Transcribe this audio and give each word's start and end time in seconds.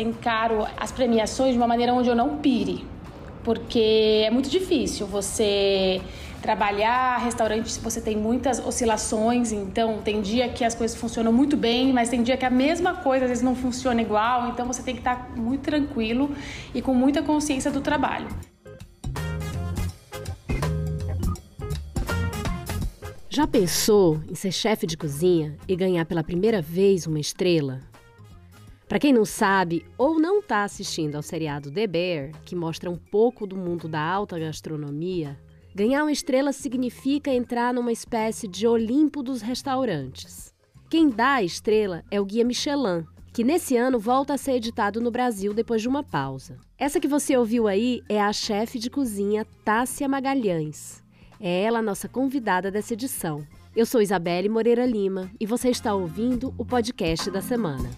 Encaro 0.00 0.66
as 0.76 0.90
premiações 0.92 1.52
de 1.52 1.58
uma 1.58 1.68
maneira 1.68 1.92
onde 1.94 2.08
eu 2.08 2.16
não 2.16 2.38
pire, 2.38 2.84
porque 3.44 4.24
é 4.26 4.30
muito 4.30 4.50
difícil 4.50 5.06
você 5.06 6.00
trabalhar 6.42 7.18
restaurante 7.18 7.78
você 7.78 8.00
tem 8.00 8.16
muitas 8.16 8.58
oscilações, 8.58 9.52
então 9.52 10.02
tem 10.02 10.20
dia 10.20 10.48
que 10.48 10.64
as 10.64 10.74
coisas 10.74 10.96
funcionam 10.96 11.32
muito 11.32 11.56
bem, 11.56 11.92
mas 11.92 12.08
tem 12.08 12.22
dia 12.22 12.36
que 12.36 12.44
a 12.44 12.50
mesma 12.50 12.94
coisa 12.94 13.24
às 13.26 13.30
vezes 13.30 13.44
não 13.44 13.54
funciona 13.54 14.02
igual, 14.02 14.48
então 14.48 14.66
você 14.66 14.82
tem 14.82 14.94
que 14.94 15.00
estar 15.00 15.30
muito 15.36 15.62
tranquilo 15.62 16.34
e 16.74 16.82
com 16.82 16.92
muita 16.92 17.22
consciência 17.22 17.70
do 17.70 17.80
trabalho. 17.80 18.26
Já 23.30 23.46
pensou 23.46 24.20
em 24.28 24.34
ser 24.34 24.52
chefe 24.52 24.86
de 24.86 24.96
cozinha 24.96 25.56
e 25.66 25.74
ganhar 25.74 26.04
pela 26.04 26.22
primeira 26.22 26.60
vez 26.60 27.06
uma 27.06 27.18
estrela? 27.18 27.91
Para 28.92 28.98
quem 28.98 29.10
não 29.10 29.24
sabe 29.24 29.86
ou 29.96 30.20
não 30.20 30.40
está 30.40 30.64
assistindo 30.64 31.14
ao 31.14 31.22
seriado 31.22 31.70
The 31.70 31.86
Bear, 31.86 32.30
que 32.44 32.54
mostra 32.54 32.90
um 32.90 32.98
pouco 32.98 33.46
do 33.46 33.56
mundo 33.56 33.88
da 33.88 33.98
alta 33.98 34.38
gastronomia, 34.38 35.40
ganhar 35.74 36.02
uma 36.02 36.12
estrela 36.12 36.52
significa 36.52 37.32
entrar 37.32 37.72
numa 37.72 37.90
espécie 37.90 38.46
de 38.46 38.66
Olimpo 38.66 39.22
dos 39.22 39.40
restaurantes. 39.40 40.52
Quem 40.90 41.08
dá 41.08 41.36
a 41.36 41.42
estrela 41.42 42.04
é 42.10 42.20
o 42.20 42.24
Guia 42.26 42.44
Michelin, 42.44 43.06
que 43.32 43.42
nesse 43.42 43.78
ano 43.78 43.98
volta 43.98 44.34
a 44.34 44.36
ser 44.36 44.56
editado 44.56 45.00
no 45.00 45.10
Brasil 45.10 45.54
depois 45.54 45.80
de 45.80 45.88
uma 45.88 46.02
pausa. 46.02 46.58
Essa 46.76 47.00
que 47.00 47.08
você 47.08 47.34
ouviu 47.34 47.66
aí 47.66 48.02
é 48.10 48.20
a 48.20 48.30
chefe 48.30 48.78
de 48.78 48.90
cozinha 48.90 49.46
Tássia 49.64 50.06
Magalhães. 50.06 51.02
É 51.40 51.62
ela 51.62 51.78
a 51.78 51.82
nossa 51.82 52.10
convidada 52.10 52.70
dessa 52.70 52.92
edição. 52.92 53.42
Eu 53.74 53.86
sou 53.86 54.02
Isabelle 54.02 54.50
Moreira 54.50 54.84
Lima 54.84 55.30
e 55.40 55.46
você 55.46 55.70
está 55.70 55.94
ouvindo 55.94 56.52
o 56.58 56.64
podcast 56.66 57.30
da 57.30 57.40
semana. 57.40 57.88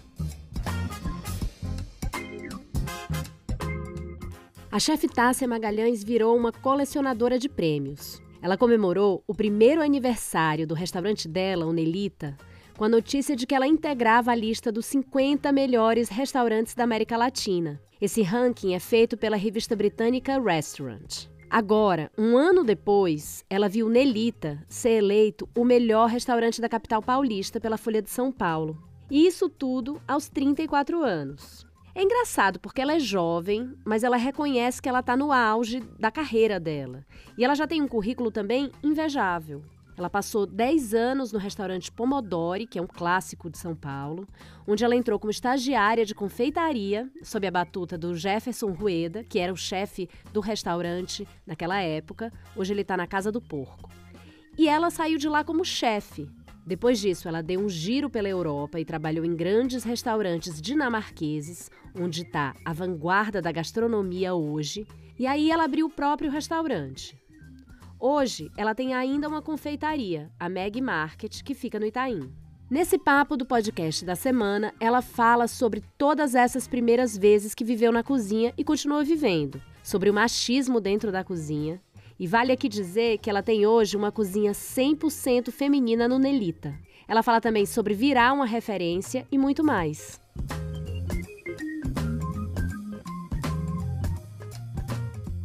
A 4.75 4.79
chefe 4.79 5.07
Tássia 5.07 5.47
Magalhães 5.47 6.03
virou 6.03 6.35
uma 6.35 6.51
colecionadora 6.51 7.39
de 7.39 7.47
prêmios. 7.47 8.21
Ela 8.41 8.57
comemorou 8.57 9.23
o 9.25 9.33
primeiro 9.33 9.81
aniversário 9.81 10.67
do 10.67 10.73
restaurante 10.73 11.29
dela, 11.29 11.65
o 11.65 11.71
Nelita, 11.71 12.35
com 12.77 12.83
a 12.83 12.89
notícia 12.89 13.37
de 13.37 13.47
que 13.47 13.55
ela 13.55 13.65
integrava 13.65 14.31
a 14.31 14.35
lista 14.35 14.73
dos 14.73 14.85
50 14.87 15.49
melhores 15.53 16.09
restaurantes 16.09 16.75
da 16.75 16.83
América 16.83 17.15
Latina. 17.15 17.81
Esse 18.01 18.21
ranking 18.21 18.73
é 18.73 18.79
feito 18.79 19.15
pela 19.15 19.37
revista 19.37 19.77
britânica 19.77 20.41
Restaurant. 20.41 21.27
Agora, 21.49 22.11
um 22.17 22.35
ano 22.35 22.61
depois, 22.61 23.45
ela 23.49 23.69
viu 23.69 23.87
Nelita 23.87 24.61
ser 24.67 24.97
eleito 24.97 25.47
o 25.55 25.63
melhor 25.63 26.09
restaurante 26.09 26.59
da 26.59 26.67
capital 26.67 27.01
paulista 27.01 27.61
pela 27.61 27.77
Folha 27.77 28.01
de 28.01 28.09
São 28.09 28.29
Paulo. 28.29 28.77
E 29.09 29.25
isso 29.25 29.47
tudo 29.47 30.01
aos 30.05 30.27
34 30.27 31.01
anos. 31.01 31.65
É 31.97 32.03
engraçado 32.03 32.59
porque 32.59 32.81
ela 32.81 32.93
é 32.93 32.99
jovem, 32.99 33.73
mas 33.85 34.03
ela 34.03 34.17
reconhece 34.17 34.81
que 34.81 34.89
ela 34.89 34.99
está 34.99 35.15
no 35.15 35.31
auge 35.31 35.79
da 35.97 36.11
carreira 36.11 36.59
dela. 36.59 37.05
E 37.37 37.45
ela 37.45 37.55
já 37.55 37.65
tem 37.65 37.81
um 37.81 37.87
currículo 37.87 38.29
também 38.29 38.69
invejável. 38.83 39.63
Ela 39.97 40.09
passou 40.09 40.45
10 40.45 40.93
anos 40.93 41.31
no 41.31 41.39
restaurante 41.39 41.89
Pomodori, 41.89 42.67
que 42.67 42.77
é 42.77 42.81
um 42.81 42.87
clássico 42.87 43.49
de 43.49 43.57
São 43.57 43.73
Paulo, 43.73 44.27
onde 44.67 44.83
ela 44.83 44.93
entrou 44.93 45.17
como 45.17 45.31
estagiária 45.31 46.05
de 46.05 46.13
confeitaria, 46.13 47.09
sob 47.23 47.47
a 47.47 47.51
batuta 47.51 47.97
do 47.97 48.13
Jefferson 48.13 48.73
Rueda, 48.73 49.23
que 49.23 49.39
era 49.39 49.53
o 49.53 49.57
chefe 49.57 50.09
do 50.33 50.41
restaurante 50.41 51.25
naquela 51.47 51.79
época. 51.79 52.29
Hoje 52.57 52.73
ele 52.73 52.81
está 52.81 52.97
na 52.97 53.07
Casa 53.07 53.31
do 53.31 53.39
Porco. 53.39 53.89
E 54.57 54.67
ela 54.67 54.89
saiu 54.89 55.17
de 55.17 55.29
lá 55.29 55.45
como 55.45 55.63
chefe. 55.63 56.29
Depois 56.65 56.99
disso, 56.99 57.27
ela 57.27 57.43
deu 57.43 57.59
um 57.59 57.69
giro 57.69 58.09
pela 58.09 58.27
Europa 58.27 58.79
e 58.79 58.85
trabalhou 58.85 59.23
em 59.23 59.35
grandes 59.35 59.83
restaurantes 59.83 60.59
dinamarqueses, 60.59 61.69
onde 61.93 62.23
está 62.23 62.55
a 62.65 62.73
vanguarda 62.73 63.39
da 63.39 63.51
gastronomia 63.51 64.33
hoje. 64.33 64.87
E 65.19 65.27
aí 65.27 65.51
ela 65.51 65.65
abriu 65.65 65.85
o 65.85 65.91
próprio 65.91 66.31
restaurante. 66.31 67.15
Hoje, 67.99 68.51
ela 68.57 68.73
tem 68.73 68.93
ainda 68.93 69.27
uma 69.27 69.41
confeitaria, 69.41 70.31
a 70.39 70.49
Meg 70.49 70.81
Market, 70.81 71.43
que 71.43 71.53
fica 71.53 71.79
no 71.79 71.85
Itaim. 71.85 72.33
Nesse 72.69 72.97
papo 72.97 73.37
do 73.37 73.45
podcast 73.45 74.03
da 74.03 74.15
semana, 74.15 74.73
ela 74.79 75.01
fala 75.01 75.47
sobre 75.47 75.83
todas 75.99 76.33
essas 76.33 76.67
primeiras 76.67 77.15
vezes 77.15 77.53
que 77.53 77.63
viveu 77.63 77.91
na 77.91 78.01
cozinha 78.01 78.51
e 78.57 78.63
continua 78.63 79.03
vivendo, 79.03 79.61
sobre 79.83 80.09
o 80.09 80.13
machismo 80.13 80.81
dentro 80.81 81.11
da 81.11 81.23
cozinha. 81.23 81.79
E 82.17 82.27
vale 82.27 82.53
aqui 82.53 82.69
dizer 82.69 83.17
que 83.17 83.29
ela 83.29 83.43
tem 83.43 83.65
hoje 83.65 83.97
uma 83.97 84.11
cozinha 84.11 84.53
100% 84.53 85.51
feminina 85.51 86.07
no 86.07 86.17
Nelita. 86.17 86.73
Ela 87.07 87.21
fala 87.21 87.41
também 87.41 87.65
sobre 87.65 87.93
virar 87.93 88.31
uma 88.33 88.45
referência 88.45 89.27
e 89.31 89.37
muito 89.37 89.63
mais. 89.63 90.19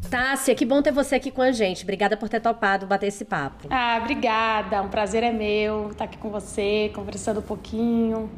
Tássia, 0.08 0.54
que 0.54 0.64
bom 0.64 0.80
ter 0.80 0.92
você 0.92 1.16
aqui 1.16 1.30
com 1.30 1.42
a 1.42 1.52
gente. 1.52 1.82
Obrigada 1.82 2.16
por 2.16 2.28
ter 2.28 2.40
topado 2.40 2.86
bater 2.86 3.08
esse 3.08 3.24
papo. 3.24 3.68
Ah, 3.70 3.98
obrigada. 4.00 4.80
Um 4.82 4.88
prazer 4.88 5.22
é 5.22 5.32
meu 5.32 5.90
estar 5.90 6.04
aqui 6.04 6.18
com 6.18 6.30
você, 6.30 6.90
conversando 6.94 7.40
um 7.40 7.42
pouquinho. 7.42 8.30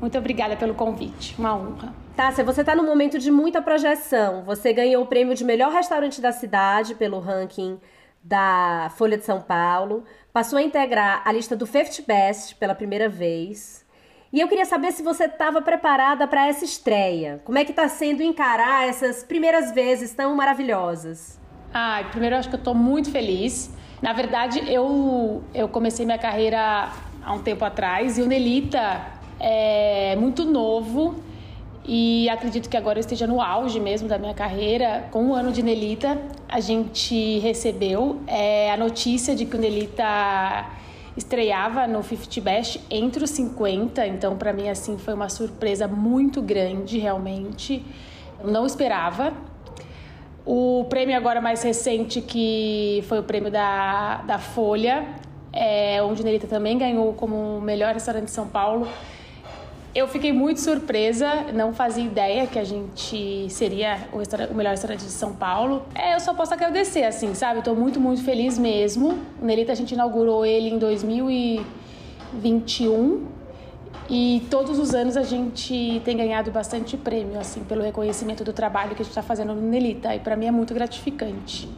Muito 0.00 0.16
obrigada 0.16 0.56
pelo 0.56 0.74
convite. 0.74 1.34
Uma 1.38 1.54
honra. 1.54 2.07
Tássia, 2.18 2.42
você 2.42 2.62
está 2.62 2.74
num 2.74 2.84
momento 2.84 3.16
de 3.16 3.30
muita 3.30 3.62
projeção. 3.62 4.42
Você 4.42 4.72
ganhou 4.72 5.04
o 5.04 5.06
prêmio 5.06 5.36
de 5.36 5.44
melhor 5.44 5.70
restaurante 5.70 6.20
da 6.20 6.32
cidade 6.32 6.96
pelo 6.96 7.20
ranking 7.20 7.78
da 8.20 8.90
Folha 8.96 9.16
de 9.16 9.24
São 9.24 9.40
Paulo. 9.40 10.02
Passou 10.32 10.58
a 10.58 10.62
integrar 10.62 11.22
a 11.24 11.30
lista 11.30 11.54
do 11.54 11.64
50 11.64 12.02
Best 12.04 12.56
pela 12.56 12.74
primeira 12.74 13.08
vez. 13.08 13.86
E 14.32 14.40
eu 14.40 14.48
queria 14.48 14.64
saber 14.64 14.90
se 14.90 15.00
você 15.00 15.26
estava 15.26 15.62
preparada 15.62 16.26
para 16.26 16.48
essa 16.48 16.64
estreia. 16.64 17.40
Como 17.44 17.56
é 17.56 17.64
que 17.64 17.70
está 17.70 17.88
sendo 17.88 18.20
encarar 18.20 18.88
essas 18.88 19.22
primeiras 19.22 19.70
vezes 19.70 20.12
tão 20.12 20.34
maravilhosas? 20.34 21.38
Ah, 21.72 22.02
primeiro 22.10 22.34
eu 22.34 22.40
acho 22.40 22.48
que 22.48 22.56
eu 22.56 22.58
estou 22.58 22.74
muito 22.74 23.12
feliz. 23.12 23.70
Na 24.02 24.12
verdade, 24.12 24.60
eu, 24.66 25.44
eu 25.54 25.68
comecei 25.68 26.04
minha 26.04 26.18
carreira 26.18 26.90
há 27.24 27.32
um 27.32 27.44
tempo 27.44 27.64
atrás 27.64 28.18
e 28.18 28.22
o 28.22 28.26
Nelita 28.26 29.06
é 29.38 30.16
muito 30.16 30.44
novo 30.44 31.28
e 31.90 32.28
acredito 32.28 32.68
que 32.68 32.76
agora 32.76 32.98
eu 32.98 33.00
esteja 33.00 33.26
no 33.26 33.40
auge 33.40 33.80
mesmo 33.80 34.06
da 34.06 34.18
minha 34.18 34.34
carreira. 34.34 35.08
Com 35.10 35.28
o 35.28 35.34
ano 35.34 35.50
de 35.50 35.62
Nelita, 35.62 36.18
a 36.46 36.60
gente 36.60 37.38
recebeu 37.38 38.20
é, 38.26 38.70
a 38.70 38.76
notícia 38.76 39.34
de 39.34 39.46
que 39.46 39.56
o 39.56 39.58
Nelita 39.58 40.66
estreava 41.16 41.86
no 41.86 42.02
50 42.02 42.40
Best 42.42 42.80
entre 42.90 43.24
os 43.24 43.30
50, 43.30 44.06
então 44.06 44.36
para 44.36 44.52
mim 44.52 44.68
assim 44.68 44.98
foi 44.98 45.14
uma 45.14 45.30
surpresa 45.30 45.88
muito 45.88 46.42
grande, 46.42 46.98
realmente. 46.98 47.82
Eu 48.38 48.50
não 48.50 48.66
esperava. 48.66 49.32
O 50.44 50.84
prêmio 50.90 51.16
agora 51.16 51.40
mais 51.40 51.62
recente, 51.62 52.20
que 52.20 53.02
foi 53.08 53.18
o 53.18 53.22
prêmio 53.22 53.50
da, 53.50 54.16
da 54.26 54.38
Folha, 54.38 55.06
é, 55.54 56.02
onde 56.02 56.22
Nelita 56.22 56.46
também 56.46 56.76
ganhou 56.76 57.14
como 57.14 57.62
melhor 57.62 57.94
restaurante 57.94 58.26
de 58.26 58.30
São 58.30 58.46
Paulo. 58.46 58.86
Eu 59.94 60.06
fiquei 60.06 60.32
muito 60.32 60.60
surpresa, 60.60 61.46
não 61.54 61.72
fazia 61.72 62.04
ideia 62.04 62.46
que 62.46 62.58
a 62.58 62.64
gente 62.64 63.48
seria 63.48 64.06
o, 64.12 64.18
o, 64.52 64.54
melhor 64.54 64.70
restaurante 64.70 65.00
de 65.00 65.10
São 65.10 65.34
Paulo. 65.34 65.82
É, 65.94 66.14
eu 66.14 66.20
só 66.20 66.34
posso 66.34 66.52
agradecer, 66.52 67.04
assim, 67.04 67.34
sabe? 67.34 67.60
Estou 67.60 67.74
muito, 67.74 67.98
muito 67.98 68.22
feliz 68.22 68.58
mesmo. 68.58 69.18
O 69.40 69.44
Nelita 69.44 69.72
a 69.72 69.74
gente 69.74 69.94
inaugurou 69.94 70.44
ele 70.44 70.68
em 70.68 70.78
2021 70.78 73.26
e 74.10 74.46
todos 74.50 74.78
os 74.78 74.94
anos 74.94 75.16
a 75.16 75.22
gente 75.22 76.02
tem 76.04 76.16
ganhado 76.16 76.50
bastante 76.50 76.96
prêmio, 76.96 77.38
assim, 77.38 77.64
pelo 77.64 77.82
reconhecimento 77.82 78.44
do 78.44 78.52
trabalho 78.52 78.94
que 78.94 79.02
a 79.02 79.04
gente 79.04 79.10
está 79.10 79.22
fazendo 79.22 79.54
no 79.54 79.62
Nelita. 79.62 80.14
E 80.14 80.18
para 80.18 80.36
mim 80.36 80.46
é 80.46 80.50
muito 80.50 80.74
gratificante. 80.74 81.68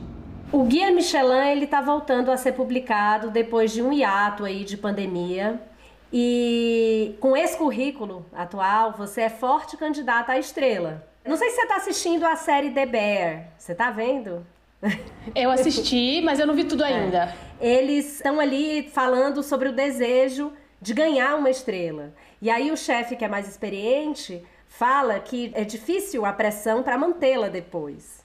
O 0.53 0.65
Guia 0.65 0.93
Michelin 0.93 1.51
ele 1.51 1.65
está 1.65 1.81
voltando 1.81 2.31
a 2.31 2.37
ser 2.37 2.53
publicado 2.53 3.31
depois 3.31 3.73
de 3.73 3.81
um 3.81 3.93
hiato 3.93 4.45
aí 4.45 4.65
de 4.65 4.77
pandemia. 4.77 5.61
E 6.13 7.17
com 7.21 7.37
esse 7.37 7.57
currículo 7.57 8.27
atual, 8.33 8.93
você 8.93 9.23
é 9.23 9.29
forte 9.29 9.77
candidata 9.77 10.33
à 10.33 10.39
estrela. 10.39 11.07
Não 11.25 11.37
sei 11.37 11.51
se 11.51 11.57
você 11.57 11.63
está 11.63 11.77
assistindo 11.77 12.25
a 12.25 12.35
série 12.37 12.71
The 12.71 12.87
Bear. 12.87 13.49
Você 13.59 13.73
está 13.73 13.91
vendo? 13.91 14.45
Eu 15.35 15.51
assisti, 15.51 16.21
mas 16.23 16.41
eu 16.41 16.47
não 16.47 16.55
vi 16.55 16.65
tudo 16.65 16.83
ainda. 16.85 17.35
É. 17.61 17.75
Eles 17.75 18.15
estão 18.15 18.41
ali 18.41 18.89
falando 18.89 19.43
sobre 19.43 19.69
o 19.69 19.73
desejo 19.73 20.53
de 20.81 20.95
ganhar 20.95 21.37
uma 21.37 21.51
estrela. 21.51 22.13
E 22.41 22.49
aí 22.49 22.73
o 22.73 22.77
chefe, 22.77 23.17
que 23.17 23.25
é 23.25 23.29
mais 23.29 23.47
experiente, 23.47 24.43
fala 24.67 25.21
que 25.21 25.53
é 25.55 25.63
difícil 25.63 26.25
a 26.25 26.33
pressão 26.33 26.83
para 26.83 26.97
mantê-la 26.97 27.49
depois. 27.49 28.20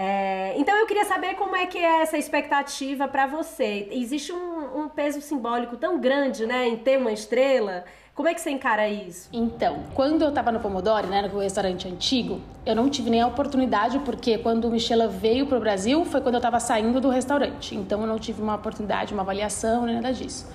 É, 0.00 0.54
então 0.56 0.76
eu 0.76 0.86
queria 0.86 1.04
saber 1.04 1.34
como 1.34 1.56
é 1.56 1.66
que 1.66 1.76
é 1.76 2.02
essa 2.02 2.16
expectativa 2.16 3.08
para 3.08 3.26
você. 3.26 3.88
Existe 3.90 4.32
um, 4.32 4.82
um, 4.82 4.88
peso 4.88 5.20
simbólico 5.20 5.76
tão 5.76 6.00
grande, 6.00 6.46
né, 6.46 6.68
em 6.68 6.76
ter 6.76 6.98
uma 6.98 7.10
estrela. 7.10 7.84
Como 8.14 8.28
é 8.28 8.32
que 8.32 8.40
você 8.40 8.48
encara 8.50 8.88
isso? 8.88 9.28
Então, 9.32 9.82
quando 9.94 10.22
eu 10.22 10.28
estava 10.28 10.52
no 10.52 10.60
Pomodoro, 10.60 11.08
né, 11.08 11.22
no 11.22 11.40
restaurante 11.40 11.88
antigo, 11.88 12.40
eu 12.64 12.76
não 12.76 12.88
tive 12.88 13.10
nem 13.10 13.22
a 13.22 13.26
oportunidade, 13.26 13.98
porque 14.00 14.38
quando 14.38 14.66
o 14.66 14.70
Michelin 14.70 15.08
veio 15.08 15.46
para 15.46 15.58
o 15.58 15.60
Brasil, 15.60 16.04
foi 16.04 16.20
quando 16.20 16.36
eu 16.36 16.38
estava 16.38 16.60
saindo 16.60 17.00
do 17.00 17.08
restaurante. 17.08 17.74
Então 17.74 18.00
eu 18.00 18.06
não 18.06 18.20
tive 18.20 18.40
uma 18.40 18.54
oportunidade, 18.54 19.12
uma 19.12 19.24
avaliação, 19.24 19.84
nem 19.84 19.96
nada 19.96 20.12
disso. 20.12 20.48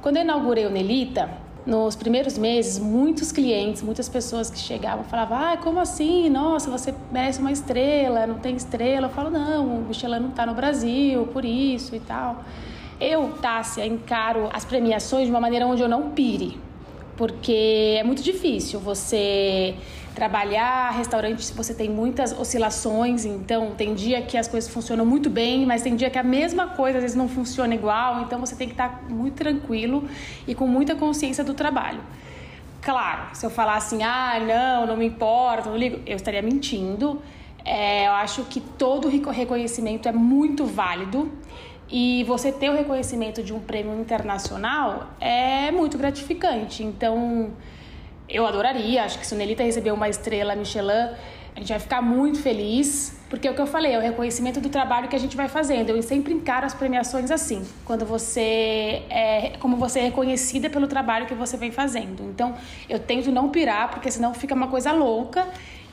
Quando 0.00 0.16
eu 0.16 0.22
inaugurei 0.22 0.64
o 0.64 0.70
Nelita, 0.70 1.28
Nos 1.66 1.94
primeiros 1.94 2.38
meses, 2.38 2.78
muitos 2.78 3.30
clientes, 3.30 3.82
muitas 3.82 4.08
pessoas 4.08 4.50
que 4.50 4.58
chegavam 4.58 5.04
falavam: 5.04 5.36
Ah, 5.36 5.56
como 5.56 5.78
assim? 5.80 6.30
Nossa, 6.30 6.70
você 6.70 6.94
merece 7.12 7.40
uma 7.40 7.52
estrela, 7.52 8.26
não 8.26 8.38
tem 8.38 8.56
estrela. 8.56 9.06
Eu 9.06 9.10
falo: 9.10 9.30
Não, 9.30 9.66
o 9.66 9.84
Michelin 9.86 10.20
não 10.20 10.30
está 10.30 10.46
no 10.46 10.54
Brasil, 10.54 11.26
por 11.26 11.44
isso 11.44 11.94
e 11.94 12.00
tal. 12.00 12.42
Eu, 13.00 13.28
Tássia, 13.40 13.86
encaro 13.86 14.48
as 14.52 14.64
premiações 14.64 15.26
de 15.26 15.30
uma 15.30 15.40
maneira 15.40 15.66
onde 15.66 15.82
eu 15.82 15.88
não 15.88 16.10
pire, 16.10 16.58
porque 17.16 17.96
é 17.98 18.02
muito 18.02 18.22
difícil 18.22 18.80
você 18.80 19.74
trabalhar 20.18 20.90
restaurante 20.90 21.52
você 21.52 21.72
tem 21.72 21.88
muitas 21.88 22.32
oscilações, 22.36 23.24
então 23.24 23.70
tem 23.76 23.94
dia 23.94 24.20
que 24.20 24.36
as 24.36 24.48
coisas 24.48 24.68
funcionam 24.68 25.06
muito 25.06 25.30
bem, 25.30 25.64
mas 25.64 25.80
tem 25.80 25.94
dia 25.94 26.10
que 26.10 26.18
a 26.18 26.24
mesma 26.24 26.66
coisa 26.66 26.98
às 26.98 27.02
vezes 27.02 27.16
não 27.16 27.28
funciona 27.28 27.72
igual, 27.72 28.22
então 28.22 28.40
você 28.40 28.56
tem 28.56 28.66
que 28.66 28.74
estar 28.74 29.04
muito 29.08 29.36
tranquilo 29.36 30.08
e 30.44 30.56
com 30.56 30.66
muita 30.66 30.96
consciência 30.96 31.44
do 31.44 31.54
trabalho. 31.54 32.00
Claro, 32.82 33.28
se 33.32 33.46
eu 33.46 33.50
falar 33.50 33.76
assim, 33.76 34.02
ah, 34.02 34.40
não, 34.40 34.88
não 34.88 34.96
me 34.96 35.06
importa, 35.06 35.70
não 35.70 35.76
ligo, 35.76 36.00
eu 36.04 36.16
estaria 36.16 36.42
mentindo. 36.42 37.22
É, 37.64 38.08
eu 38.08 38.12
acho 38.12 38.42
que 38.44 38.60
todo 38.60 39.08
reconhecimento 39.08 40.08
é 40.08 40.12
muito 40.12 40.66
válido 40.66 41.30
e 41.88 42.24
você 42.24 42.50
ter 42.50 42.70
o 42.70 42.76
reconhecimento 42.76 43.40
de 43.40 43.52
um 43.52 43.60
prêmio 43.60 43.94
internacional 44.00 45.10
é 45.20 45.70
muito 45.70 45.96
gratificante. 45.96 46.82
Então, 46.82 47.50
eu 48.28 48.46
adoraria, 48.46 49.04
acho 49.04 49.18
que 49.18 49.26
se 49.26 49.34
o 49.34 49.38
Nelita 49.38 49.62
receber 49.62 49.92
uma 49.92 50.08
estrela 50.08 50.54
Michelin, 50.54 51.14
a 51.54 51.60
gente 51.60 51.70
vai 51.70 51.80
ficar 51.80 52.00
muito 52.00 52.40
feliz, 52.40 53.18
porque 53.28 53.48
é 53.48 53.50
o 53.50 53.54
que 53.54 53.60
eu 53.60 53.66
falei, 53.66 53.92
é 53.92 53.98
o 53.98 54.00
reconhecimento 54.00 54.60
do 54.60 54.68
trabalho 54.68 55.08
que 55.08 55.16
a 55.16 55.18
gente 55.18 55.36
vai 55.36 55.48
fazendo. 55.48 55.90
Eu 55.90 56.00
sempre 56.02 56.32
encaro 56.32 56.64
as 56.64 56.72
premiações 56.72 57.32
assim, 57.32 57.66
quando 57.84 58.06
você 58.06 59.02
é 59.10 59.54
como 59.58 59.76
você 59.76 59.98
é 59.98 60.02
reconhecida 60.02 60.70
pelo 60.70 60.86
trabalho 60.86 61.26
que 61.26 61.34
você 61.34 61.56
vem 61.56 61.72
fazendo. 61.72 62.22
Então, 62.30 62.54
eu 62.88 63.00
tento 63.00 63.32
não 63.32 63.48
pirar, 63.48 63.90
porque 63.90 64.10
senão 64.10 64.32
fica 64.34 64.54
uma 64.54 64.68
coisa 64.68 64.92
louca. 64.92 65.48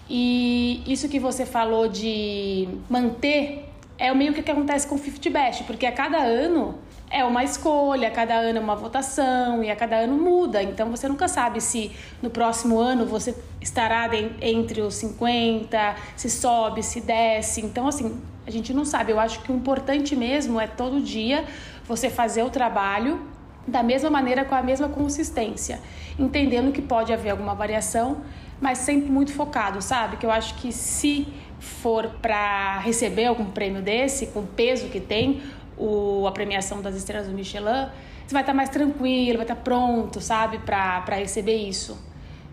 E 0.08 0.84
isso 0.86 1.10
que 1.10 1.20
você 1.20 1.48
falou 1.48 1.88
de 1.88 2.68
manter 2.88 3.66
é 3.98 4.12
o 4.12 4.16
meio 4.16 4.34
que 4.34 4.52
acontece 4.52 4.86
com 4.86 4.96
o 4.96 5.00
50 5.00 5.30
Best, 5.31 5.64
porque 5.64 5.86
a 5.86 5.92
cada 5.92 6.20
ano 6.20 6.76
é 7.10 7.24
uma 7.24 7.44
escolha, 7.44 8.10
cada 8.10 8.34
ano 8.36 8.57
é 8.57 8.62
uma 8.62 8.75
votação 8.75 9.63
e 9.63 9.69
a 9.69 9.75
cada 9.75 9.98
ano 9.98 10.18
muda. 10.18 10.62
Então 10.62 10.90
você 10.90 11.07
nunca 11.07 11.28
sabe 11.28 11.62
se 11.62 11.92
no 12.22 12.30
próximo 12.30 12.80
ano 12.80 13.06
você 13.06 13.36
estará 13.62 14.10
entre 14.42 14.81
os 14.81 14.96
50, 14.96 15.96
se 16.16 16.30
sobe, 16.30 16.84
se 16.84 17.02
desce. 17.02 17.62
Então, 17.62 17.88
assim, 17.88 18.22
a 18.46 18.52
gente 18.52 18.74
não 18.74 18.86
sabe. 18.86 19.12
Eu 19.12 19.19
acho 19.19 19.42
que 19.42 19.52
o 19.52 19.56
importante 19.56 20.16
mesmo 20.16 20.60
é 20.60 20.68
todo 20.68 21.02
dia 21.02 21.46
você 21.88 22.10
fazer 22.10 22.44
o 22.44 22.50
trabalho 22.50 23.22
da 23.68 23.81
mesma 23.81 24.10
maneira, 24.10 24.46
com 24.46 24.54
a 24.54 24.62
mesma 24.62 24.88
consistência, 24.88 25.81
entendendo 26.19 26.72
que 26.72 26.81
pode 26.81 27.12
haver 27.12 27.31
alguma 27.31 27.56
variação, 27.56 28.22
mas 28.62 28.78
sempre 28.78 29.10
muito 29.10 29.34
focado, 29.34 29.81
sabe? 29.81 30.18
Que 30.18 30.25
eu 30.25 30.31
acho 30.31 30.54
que 30.56 30.72
se 30.72 31.28
for 31.60 32.07
para 32.22 32.80
receber 32.80 33.25
algum 33.25 33.46
prêmio 33.46 33.81
desse, 33.81 34.28
com 34.28 34.42
o 34.42 34.48
peso 34.48 34.90
que 34.90 35.00
tem, 35.00 35.42
o, 35.77 36.25
a 36.27 36.31
premiação 36.31 36.81
das 36.81 36.95
estrelas 36.95 37.27
do 37.27 37.33
Michelin, 37.33 37.89
você 38.25 38.33
vai 38.33 38.42
estar 38.42 38.54
mais 38.54 38.69
tranquilo, 38.69 39.38
vai 39.38 39.44
estar 39.44 39.56
pronto, 39.56 40.19
sabe, 40.19 40.60
para 40.60 41.16
receber 41.16 41.56
isso. 41.56 41.98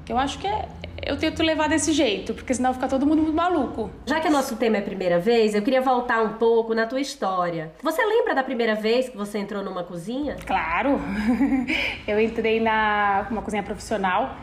Que 0.04 0.12
eu 0.12 0.18
acho 0.18 0.38
que 0.38 0.46
é. 0.46 0.68
Eu 1.04 1.16
tento 1.16 1.42
levar 1.42 1.68
desse 1.68 1.92
jeito, 1.92 2.32
porque 2.32 2.54
senão 2.54 2.72
fica 2.72 2.86
todo 2.86 3.04
mundo 3.04 3.22
muito 3.22 3.34
maluco. 3.34 3.90
Já 4.06 4.20
que 4.20 4.28
o 4.28 4.30
nosso 4.30 4.54
tema 4.56 4.76
é 4.76 4.80
primeira 4.80 5.18
vez, 5.18 5.52
eu 5.52 5.62
queria 5.62 5.80
voltar 5.80 6.22
um 6.22 6.34
pouco 6.34 6.74
na 6.74 6.86
tua 6.86 7.00
história. 7.00 7.72
Você 7.82 8.04
lembra 8.04 8.34
da 8.34 8.44
primeira 8.44 8.76
vez 8.76 9.08
que 9.08 9.16
você 9.16 9.38
entrou 9.38 9.64
numa 9.64 9.82
cozinha? 9.82 10.36
Claro! 10.46 11.00
eu 12.06 12.20
entrei 12.20 12.60
na 12.60 13.26
uma 13.30 13.42
cozinha 13.42 13.64
profissional, 13.64 14.36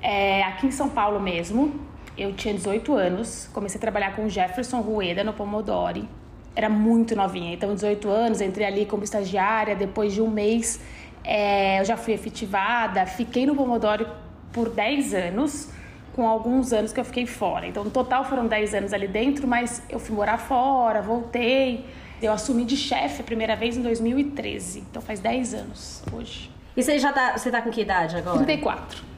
é, 0.00 0.42
aqui 0.44 0.68
em 0.68 0.70
São 0.70 0.88
Paulo 0.88 1.20
mesmo. 1.20 1.78
Eu 2.16 2.32
tinha 2.32 2.54
18 2.54 2.94
anos, 2.94 3.50
comecei 3.52 3.76
a 3.76 3.80
trabalhar 3.80 4.16
com 4.16 4.24
o 4.24 4.28
Jefferson 4.30 4.80
Rueda 4.80 5.22
no 5.22 5.34
Pomodori 5.34 6.08
era 6.56 6.70
muito 6.70 7.14
novinha. 7.14 7.52
Então, 7.52 7.74
18 7.74 8.08
anos, 8.08 8.40
entrei 8.40 8.66
ali 8.66 8.86
como 8.86 9.04
estagiária. 9.04 9.76
Depois 9.76 10.14
de 10.14 10.22
um 10.22 10.30
mês, 10.30 10.80
é, 11.22 11.80
eu 11.80 11.84
já 11.84 11.98
fui 11.98 12.14
efetivada. 12.14 13.04
Fiquei 13.04 13.44
no 13.44 13.54
Pomodoro 13.54 14.08
por 14.52 14.70
10 14.70 15.12
anos, 15.12 15.68
com 16.14 16.26
alguns 16.26 16.72
anos 16.72 16.94
que 16.94 16.98
eu 16.98 17.04
fiquei 17.04 17.26
fora. 17.26 17.66
Então, 17.66 17.84
no 17.84 17.90
total 17.90 18.24
foram 18.24 18.46
10 18.46 18.74
anos 18.74 18.92
ali 18.94 19.06
dentro, 19.06 19.46
mas 19.46 19.82
eu 19.90 19.98
fui 19.98 20.16
morar 20.16 20.38
fora, 20.38 21.02
voltei. 21.02 21.84
Eu 22.22 22.32
assumi 22.32 22.64
de 22.64 22.78
chefe 22.78 23.20
a 23.20 23.24
primeira 23.24 23.54
vez 23.54 23.76
em 23.76 23.82
2013. 23.82 24.80
Então, 24.90 25.02
faz 25.02 25.20
10 25.20 25.52
anos 25.52 26.02
hoje. 26.10 26.50
E 26.74 26.82
você 26.82 26.98
já 26.98 27.12
tá, 27.12 27.36
você 27.36 27.50
tá 27.50 27.60
com 27.60 27.70
que 27.70 27.82
idade 27.82 28.16
agora? 28.16 28.38
34. 28.38 29.15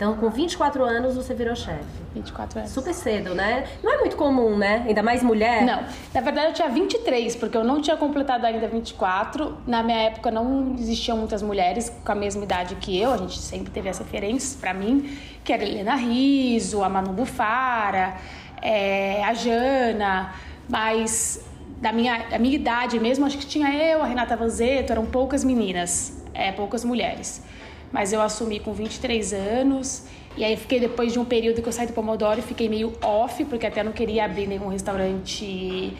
Então, 0.00 0.16
com 0.16 0.30
24 0.30 0.82
anos, 0.82 1.14
você 1.14 1.34
virou 1.34 1.54
chefe. 1.54 1.84
24 2.14 2.60
anos. 2.60 2.70
Super 2.70 2.94
cedo, 2.94 3.34
né? 3.34 3.66
Não 3.82 3.92
é 3.92 3.98
muito 3.98 4.16
comum, 4.16 4.56
né? 4.56 4.82
Ainda 4.88 5.02
mais 5.02 5.22
mulher. 5.22 5.62
Não. 5.62 5.84
Na 6.14 6.22
verdade, 6.22 6.46
eu 6.46 6.52
tinha 6.54 6.70
23, 6.70 7.36
porque 7.36 7.54
eu 7.54 7.62
não 7.62 7.82
tinha 7.82 7.98
completado 7.98 8.46
ainda 8.46 8.66
24. 8.66 9.58
Na 9.66 9.82
minha 9.82 9.98
época, 9.98 10.30
não 10.30 10.74
existiam 10.78 11.18
muitas 11.18 11.42
mulheres 11.42 11.92
com 12.02 12.12
a 12.12 12.14
mesma 12.14 12.42
idade 12.42 12.76
que 12.76 12.98
eu. 12.98 13.12
A 13.12 13.18
gente 13.18 13.38
sempre 13.38 13.70
teve 13.70 13.90
as 13.90 13.98
referências 13.98 14.56
para 14.58 14.72
mim, 14.72 15.18
que 15.44 15.52
era 15.52 15.62
a 15.62 15.66
Helena 15.66 15.96
Riso, 15.96 16.82
a 16.82 16.88
Manu 16.88 17.12
Bufara, 17.12 18.14
é, 18.62 19.22
a 19.22 19.34
Jana. 19.34 20.32
Mas 20.66 21.44
da 21.76 21.92
minha, 21.92 22.26
da 22.30 22.38
minha 22.38 22.54
idade 22.54 22.98
mesmo, 22.98 23.26
acho 23.26 23.36
que 23.36 23.44
tinha 23.44 23.70
eu, 23.70 24.02
a 24.02 24.06
Renata 24.06 24.34
Vanzeto, 24.34 24.92
eram 24.94 25.04
poucas 25.04 25.44
meninas, 25.44 26.24
é, 26.32 26.52
poucas 26.52 26.86
mulheres 26.86 27.42
mas 27.92 28.12
eu 28.12 28.20
assumi 28.20 28.60
com 28.60 28.72
23 28.72 29.32
anos. 29.32 30.06
E 30.36 30.44
aí 30.44 30.56
fiquei 30.56 30.78
depois 30.78 31.12
de 31.12 31.18
um 31.18 31.24
período 31.24 31.60
que 31.60 31.68
eu 31.68 31.72
saí 31.72 31.86
do 31.86 31.92
Pomodoro, 31.92 32.40
fiquei 32.42 32.68
meio 32.68 32.92
off, 33.02 33.44
porque 33.46 33.66
até 33.66 33.82
não 33.82 33.92
queria 33.92 34.24
abrir 34.24 34.46
nenhum 34.46 34.68
restaurante 34.68 35.96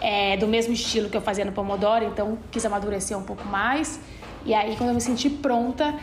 é, 0.00 0.36
do 0.36 0.46
mesmo 0.46 0.72
estilo 0.72 1.08
que 1.08 1.16
eu 1.16 1.22
fazia 1.22 1.44
no 1.44 1.52
Pomodoro, 1.52 2.04
então 2.04 2.38
quis 2.50 2.64
amadurecer 2.64 3.16
um 3.16 3.22
pouco 3.22 3.44
mais. 3.46 4.00
E 4.44 4.54
aí 4.54 4.76
quando 4.76 4.90
eu 4.90 4.94
me 4.94 5.00
senti 5.00 5.30
pronta, 5.30 5.94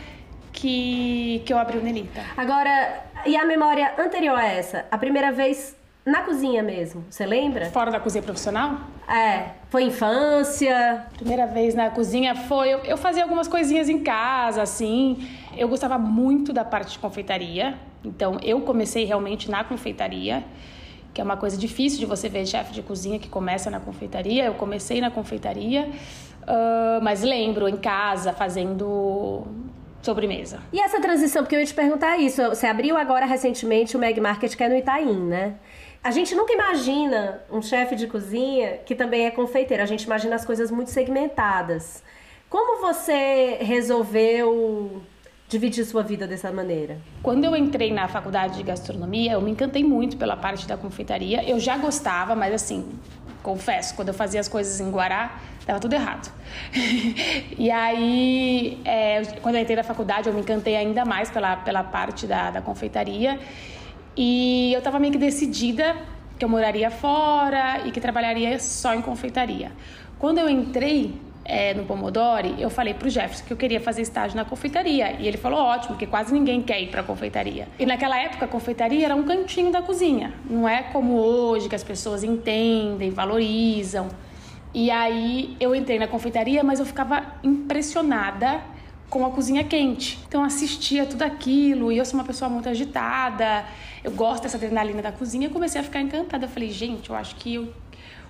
que, 0.52 1.42
que 1.46 1.52
eu 1.52 1.58
abri 1.58 1.78
o 1.78 1.82
Nelita. 1.82 2.20
Agora, 2.36 3.04
e 3.24 3.36
a 3.36 3.44
memória 3.44 3.94
anterior 3.98 4.36
a 4.36 4.46
essa? 4.46 4.86
A 4.90 4.98
primeira 4.98 5.30
vez 5.30 5.76
na 6.04 6.22
cozinha 6.22 6.62
mesmo, 6.62 7.04
você 7.08 7.24
lembra? 7.24 7.66
Fora 7.70 7.90
da 7.90 8.00
cozinha 8.00 8.22
profissional? 8.22 8.80
É. 9.08 9.52
Foi 9.70 9.84
infância? 9.84 11.06
Primeira 11.16 11.46
vez 11.46 11.74
na 11.74 11.90
cozinha 11.90 12.34
foi. 12.34 12.68
Eu, 12.68 12.78
eu 12.80 12.96
fazia 12.96 13.22
algumas 13.22 13.48
coisinhas 13.48 13.88
em 13.88 14.00
casa, 14.00 14.62
assim. 14.62 15.26
Eu 15.56 15.66
gostava 15.68 15.98
muito 15.98 16.52
da 16.52 16.64
parte 16.64 16.92
de 16.92 16.98
confeitaria. 16.98 17.74
Então, 18.04 18.38
eu 18.42 18.60
comecei 18.60 19.04
realmente 19.04 19.50
na 19.50 19.64
confeitaria, 19.64 20.44
que 21.12 21.20
é 21.20 21.24
uma 21.24 21.36
coisa 21.36 21.56
difícil 21.56 21.98
de 21.98 22.06
você 22.06 22.28
ver 22.28 22.46
chefe 22.46 22.72
de 22.72 22.82
cozinha 22.82 23.18
que 23.18 23.28
começa 23.28 23.70
na 23.70 23.80
confeitaria. 23.80 24.44
Eu 24.44 24.54
comecei 24.54 25.00
na 25.00 25.10
confeitaria, 25.10 25.88
uh, 26.42 27.02
mas 27.02 27.22
lembro 27.22 27.66
em 27.66 27.76
casa 27.76 28.32
fazendo 28.32 29.46
sobremesa. 30.02 30.60
E 30.72 30.80
essa 30.80 31.00
transição, 31.00 31.42
porque 31.42 31.56
eu 31.56 31.60
ia 31.60 31.66
te 31.66 31.74
perguntar 31.74 32.18
isso, 32.18 32.42
você 32.48 32.66
abriu 32.66 32.96
agora 32.96 33.26
recentemente 33.26 33.96
o 33.96 34.00
Meg 34.00 34.20
Market 34.20 34.54
que 34.54 34.62
é 34.62 34.68
no 34.68 34.76
Itaim, 34.76 35.26
né? 35.26 35.54
A 36.02 36.10
gente 36.10 36.34
nunca 36.34 36.52
imagina 36.52 37.42
um 37.50 37.60
chefe 37.60 37.96
de 37.96 38.06
cozinha 38.06 38.78
que 38.78 38.94
também 38.94 39.26
é 39.26 39.30
confeiteiro. 39.30 39.82
A 39.82 39.86
gente 39.86 40.04
imagina 40.04 40.36
as 40.36 40.44
coisas 40.44 40.70
muito 40.70 40.90
segmentadas. 40.90 42.02
Como 42.48 42.80
você 42.80 43.58
resolveu 43.60 45.02
dividir 45.48 45.84
sua 45.84 46.02
vida 46.02 46.26
dessa 46.26 46.52
maneira? 46.52 46.98
Quando 47.22 47.44
eu 47.44 47.56
entrei 47.56 47.92
na 47.92 48.06
faculdade 48.06 48.58
de 48.58 48.62
gastronomia, 48.62 49.32
eu 49.32 49.40
me 49.40 49.50
encantei 49.50 49.82
muito 49.82 50.16
pela 50.16 50.36
parte 50.36 50.68
da 50.68 50.76
confeitaria. 50.76 51.42
Eu 51.48 51.58
já 51.58 51.78
gostava, 51.78 52.34
mas 52.34 52.52
assim, 52.52 52.92
confesso, 53.42 53.94
quando 53.96 54.08
eu 54.08 54.14
fazia 54.14 54.40
as 54.40 54.48
coisas 54.48 54.78
em 54.78 54.90
Guará, 54.90 55.40
dava 55.66 55.80
tudo 55.80 55.94
errado. 55.94 56.30
e 57.58 57.70
aí, 57.70 58.80
é, 58.84 59.22
quando 59.40 59.54
eu 59.54 59.62
entrei 59.62 59.76
na 59.76 59.82
faculdade, 59.82 60.28
eu 60.28 60.34
me 60.34 60.40
encantei 60.40 60.76
ainda 60.76 61.04
mais 61.04 61.30
pela, 61.30 61.56
pela 61.56 61.82
parte 61.82 62.26
da, 62.26 62.50
da 62.50 62.60
confeitaria. 62.60 63.40
E 64.14 64.72
eu 64.74 64.78
estava 64.78 64.98
meio 64.98 65.12
que 65.12 65.18
decidida 65.18 65.96
que 66.38 66.44
eu 66.44 66.48
moraria 66.48 66.90
fora 66.90 67.86
e 67.86 67.90
que 67.90 68.00
trabalharia 68.00 68.58
só 68.58 68.94
em 68.94 69.00
confeitaria. 69.00 69.72
Quando 70.18 70.38
eu 70.38 70.48
entrei 70.48 71.14
é, 71.48 71.72
no 71.72 71.84
Pomodori, 71.84 72.54
eu 72.58 72.68
falei 72.68 72.92
pro 72.92 73.08
Jefferson 73.08 73.44
que 73.46 73.52
eu 73.52 73.56
queria 73.56 73.80
fazer 73.80 74.02
estágio 74.02 74.36
na 74.36 74.44
confeitaria. 74.44 75.12
E 75.18 75.26
ele 75.26 75.38
falou: 75.38 75.58
ótimo, 75.58 75.94
porque 75.94 76.06
quase 76.06 76.32
ninguém 76.32 76.60
quer 76.60 76.80
ir 76.80 76.88
pra 76.88 77.02
confeitaria. 77.02 77.66
E 77.78 77.86
naquela 77.86 78.20
época, 78.20 78.44
a 78.44 78.48
confeitaria 78.48 79.06
era 79.06 79.16
um 79.16 79.22
cantinho 79.22 79.72
da 79.72 79.80
cozinha. 79.80 80.34
Não 80.48 80.68
é 80.68 80.82
como 80.82 81.14
hoje, 81.14 81.68
que 81.68 81.74
as 81.74 81.82
pessoas 81.82 82.22
entendem, 82.22 83.10
valorizam. 83.10 84.08
E 84.74 84.90
aí 84.90 85.56
eu 85.58 85.74
entrei 85.74 85.98
na 85.98 86.06
confeitaria, 86.06 86.62
mas 86.62 86.78
eu 86.78 86.84
ficava 86.84 87.24
impressionada 87.42 88.60
com 89.08 89.24
a 89.24 89.30
cozinha 89.30 89.64
quente. 89.64 90.18
Então 90.28 90.44
assistia 90.44 91.06
tudo 91.06 91.22
aquilo 91.22 91.90
e 91.90 91.96
eu 91.96 92.04
sou 92.04 92.20
uma 92.20 92.26
pessoa 92.26 92.50
muito 92.50 92.68
agitada, 92.68 93.64
eu 94.04 94.10
gosto 94.10 94.42
dessa 94.42 94.58
adrenalina 94.58 95.00
da 95.00 95.10
cozinha 95.10 95.46
e 95.46 95.50
comecei 95.50 95.80
a 95.80 95.84
ficar 95.84 96.00
encantada. 96.00 96.44
Eu 96.44 96.50
falei, 96.50 96.70
gente, 96.70 97.08
eu 97.08 97.16
acho 97.16 97.34
que 97.36 97.54
eu, 97.54 97.72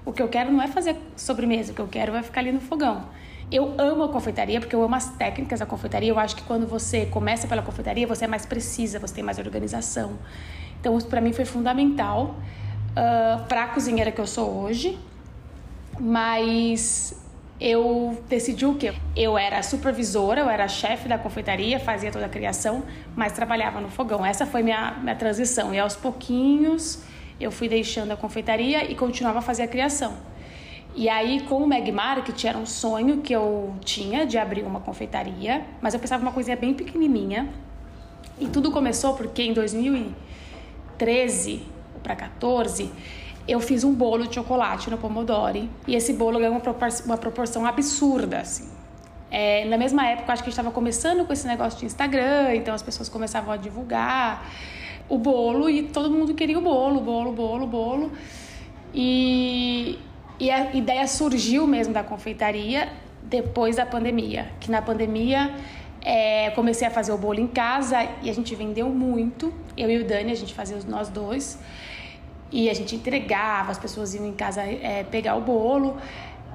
o 0.09 0.13
que 0.13 0.23
eu 0.23 0.29
quero 0.29 0.51
não 0.51 0.63
é 0.63 0.67
fazer 0.67 0.97
sobremesa, 1.15 1.73
o 1.73 1.75
que 1.75 1.83
eu 1.83 1.87
quero 1.87 2.17
é 2.17 2.23
ficar 2.23 2.41
ali 2.41 2.51
no 2.51 2.61
fogão. 2.61 3.05
Eu 3.53 3.75
amo 3.77 4.05
a 4.05 4.09
confeitaria 4.09 4.59
porque 4.59 4.75
eu 4.75 4.83
amo 4.83 4.95
as 4.95 5.11
técnicas 5.11 5.61
da 5.61 5.67
confeitaria. 5.67 6.09
Eu 6.09 6.19
acho 6.19 6.35
que 6.35 6.43
quando 6.45 6.67
você 6.67 7.05
começa 7.05 7.47
pela 7.47 7.61
confeitaria, 7.61 8.07
você 8.07 8.25
é 8.25 8.29
mais 8.29 8.47
precisa, 8.47 8.99
você 8.99 9.17
tem 9.17 9.23
mais 9.23 9.39
organização. 9.39 10.19
Então, 10.81 10.97
isso 10.97 11.07
para 11.09 11.21
mim 11.21 11.35
foi 11.35 11.45
fundamental 11.45 12.25
uh, 12.25 12.35
ah, 12.97 13.45
para 13.47 13.65
a 13.65 13.69
cozinheira 13.69 14.11
que 14.11 14.19
eu 14.19 14.27
sou 14.27 14.51
hoje. 14.63 14.99
Mas 16.01 17.15
eu 17.61 18.19
decidi 18.31 18.65
o 18.65 18.77
quê? 18.77 18.95
Eu 19.15 19.37
era 19.37 19.63
supervisora, 19.63 20.41
eu 20.41 20.49
era 20.49 20.67
chefe 20.69 21.07
da 21.07 21.19
confeitaria, 21.19 21.79
fazia 21.79 22.11
toda 22.11 22.25
a 22.25 22.31
criação, 22.31 22.83
mas 23.15 23.33
trabalhava 23.33 23.79
no 23.79 23.91
fogão. 23.91 24.25
Essa 24.25 24.47
foi 24.47 24.63
minha, 24.63 24.93
minha 25.03 25.17
transição. 25.17 25.75
E 25.75 25.79
aos 25.79 25.97
pouquinhos 25.97 27.03
eu 27.41 27.51
fui 27.51 27.69
deixando 27.69 28.13
a 28.13 28.17
confeitaria 28.17 28.91
e 28.91 28.95
continuava 28.95 29.39
a 29.39 29.43
fazer 29.43 29.63
a 29.63 29.69
criação. 29.69 30.17
E 30.95 31.09
aí, 31.09 31.41
com 31.43 31.63
o 31.63 31.67
Meg 31.67 31.93
Market, 31.93 32.45
era 32.45 32.59
um 32.59 32.67
sonho 32.67 33.21
que 33.21 33.33
eu 33.33 33.75
tinha 33.85 34.27
de 34.27 34.37
abrir 34.37 34.65
uma 34.65 34.81
confeitaria, 34.81 35.65
mas 35.81 35.95
eu 35.95 36.01
pensava 36.01 36.23
uma 36.23 36.33
coisinha 36.33 36.57
bem 36.57 36.75
pequenininha. 36.75 37.49
E 38.41 38.49
tudo 38.49 38.73
começou 38.73 39.15
porque 39.15 39.43
em 39.43 39.53
2013 39.53 41.63
para 42.03 42.17
14, 42.17 42.91
eu 43.47 43.61
fiz 43.61 43.85
um 43.85 43.95
bolo 43.95 44.27
de 44.27 44.35
chocolate 44.35 44.91
no 44.91 44.99
Pomodori. 44.99 45.71
E 45.87 45.95
esse 45.95 46.13
bolo 46.13 46.39
ganhou 46.39 46.61
uma 47.05 47.17
proporção 47.17 47.65
absurda, 47.65 48.41
assim. 48.41 48.69
É, 49.31 49.67
na 49.67 49.77
mesma 49.77 50.07
época, 50.07 50.33
acho 50.33 50.43
que 50.43 50.49
a 50.49 50.51
gente 50.51 50.59
estava 50.59 50.75
começando 50.75 51.25
com 51.27 51.33
esse 51.33 51.47
negócio 51.47 51.79
de 51.79 51.87
Instagram, 51.87 52.55
então 52.55 52.75
as 52.75 52.83
pessoas 52.83 53.09
começavam 53.09 53.53
a 53.53 53.57
divulgar 53.57 54.45
o 55.09 55.17
bolo 55.19 55.71
e 55.71 55.85
todo 55.85 56.11
mundo 56.11 56.35
queria 56.35 56.59
o 56.59 56.63
bolo, 56.63 57.01
bolo, 57.01 57.33
bolo, 57.33 57.67
bolo. 57.67 58.13
E, 58.93 59.99
e 60.39 60.51
a 60.51 60.73
ideia 60.75 61.07
surgiu 61.07 61.67
mesmo 61.67 61.93
da 61.93 62.03
confeitaria 62.03 62.89
depois 63.23 63.77
da 63.77 63.85
pandemia, 63.85 64.51
que 64.61 64.71
na 64.71 64.81
pandemia 64.81 65.55
é, 66.01 66.51
comecei 66.51 66.87
a 66.87 66.91
fazer 66.91 67.13
o 67.13 67.19
bolo 67.19 67.41
em 67.41 67.47
casa 67.47 68.09
e 68.23 68.31
a 68.31 68.33
gente 68.33 68.55
vendeu 68.55 68.89
muito. 68.89 69.53
Eu 69.77 69.91
e 69.91 69.99
o 69.99 70.05
Dani, 70.05 70.33
a 70.33 70.37
gente 70.37 70.55
fazia 70.55 70.79
nós 70.89 71.09
dois. 71.09 71.59
E 72.51 72.71
a 72.71 72.75
gente 72.75 72.97
entregava, 72.97 73.71
as 73.71 73.79
pessoas 73.79 74.15
iam 74.15 74.27
em 74.27 74.33
casa 74.33 74.63
é, 74.63 75.05
pegar 75.05 75.37
o 75.37 75.41
bolo. 75.41 75.99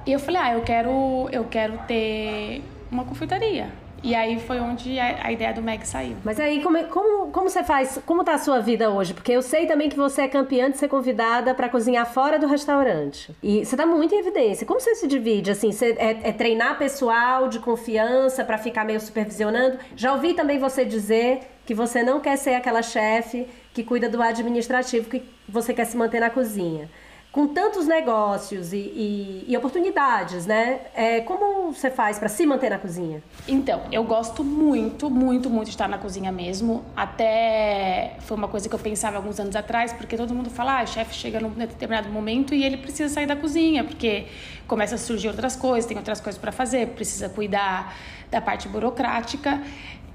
E 0.04 0.12
eu 0.12 0.18
falei, 0.18 0.40
ah, 0.42 0.54
eu 0.54 0.62
quero, 0.62 1.28
eu 1.30 1.44
quero 1.44 1.78
ter 1.86 2.62
uma 2.90 3.04
confeitaria. 3.04 3.83
E 4.04 4.14
aí 4.14 4.38
foi 4.38 4.60
onde 4.60 5.00
a, 5.00 5.32
ideia 5.32 5.54
do 5.54 5.62
Meg 5.62 5.88
saiu. 5.88 6.18
Mas 6.22 6.38
aí, 6.38 6.62
como, 6.62 6.76
é, 6.76 6.84
como, 6.84 7.32
como 7.32 7.48
você 7.48 7.64
faz? 7.64 7.98
Como 8.04 8.22
tá 8.22 8.34
a 8.34 8.38
sua 8.38 8.60
vida 8.60 8.90
hoje? 8.90 9.14
Porque 9.14 9.32
eu 9.32 9.40
sei 9.40 9.64
também 9.64 9.88
que 9.88 9.96
você 9.96 10.22
é 10.22 10.28
campeã 10.28 10.70
de 10.70 10.76
ser 10.76 10.88
convidada 10.88 11.54
para 11.54 11.70
cozinhar 11.70 12.04
fora 12.04 12.38
do 12.38 12.46
restaurante. 12.46 13.34
E 13.42 13.64
você 13.64 13.74
tá 13.74 13.86
muito 13.86 14.14
em 14.14 14.18
evidência. 14.18 14.66
Como 14.66 14.78
você 14.78 14.94
se 14.94 15.06
divide? 15.06 15.50
Assim, 15.50 15.72
você 15.72 15.96
é, 15.98 16.28
é 16.28 16.32
treinar 16.32 16.76
pessoal 16.76 17.48
de 17.48 17.58
confiança 17.58 18.44
para 18.44 18.58
ficar 18.58 18.84
meio 18.84 19.00
supervisionando? 19.00 19.78
Já 19.96 20.12
ouvi 20.12 20.34
também 20.34 20.58
você 20.58 20.84
dizer 20.84 21.40
que 21.64 21.74
você 21.74 22.02
não 22.02 22.20
quer 22.20 22.36
ser 22.36 22.56
aquela 22.56 22.82
chefe 22.82 23.46
que 23.72 23.82
cuida 23.82 24.06
do 24.06 24.20
administrativo, 24.20 25.08
que 25.08 25.22
você 25.48 25.72
quer 25.72 25.86
se 25.86 25.96
manter 25.96 26.20
na 26.20 26.28
cozinha. 26.28 26.90
Com 27.34 27.48
tantos 27.48 27.88
negócios 27.88 28.72
e, 28.72 28.76
e, 28.76 29.44
e 29.48 29.56
oportunidades, 29.56 30.46
né? 30.46 30.82
É, 30.94 31.20
como 31.22 31.72
você 31.72 31.90
faz 31.90 32.16
para 32.16 32.28
se 32.28 32.46
manter 32.46 32.70
na 32.70 32.78
cozinha? 32.78 33.20
Então, 33.48 33.82
eu 33.90 34.04
gosto 34.04 34.44
muito, 34.44 35.10
muito, 35.10 35.50
muito 35.50 35.64
de 35.64 35.72
estar 35.72 35.88
na 35.88 35.98
cozinha 35.98 36.30
mesmo. 36.30 36.84
Até 36.94 38.14
foi 38.20 38.36
uma 38.36 38.46
coisa 38.46 38.68
que 38.68 38.74
eu 38.76 38.78
pensava 38.78 39.16
alguns 39.16 39.40
anos 39.40 39.56
atrás, 39.56 39.92
porque 39.92 40.16
todo 40.16 40.32
mundo 40.32 40.48
fala, 40.48 40.78
ah, 40.78 40.84
o 40.84 40.86
chefe 40.86 41.12
chega 41.12 41.40
num 41.40 41.50
determinado 41.50 42.08
momento 42.08 42.54
e 42.54 42.62
ele 42.62 42.76
precisa 42.76 43.12
sair 43.12 43.26
da 43.26 43.34
cozinha, 43.34 43.82
porque 43.82 44.26
começa 44.68 44.94
a 44.94 44.98
surgir 44.98 45.26
outras 45.26 45.56
coisas, 45.56 45.86
tem 45.86 45.96
outras 45.96 46.20
coisas 46.20 46.40
para 46.40 46.52
fazer, 46.52 46.90
precisa 46.90 47.28
cuidar 47.28 47.96
da 48.30 48.40
parte 48.40 48.68
burocrática. 48.68 49.60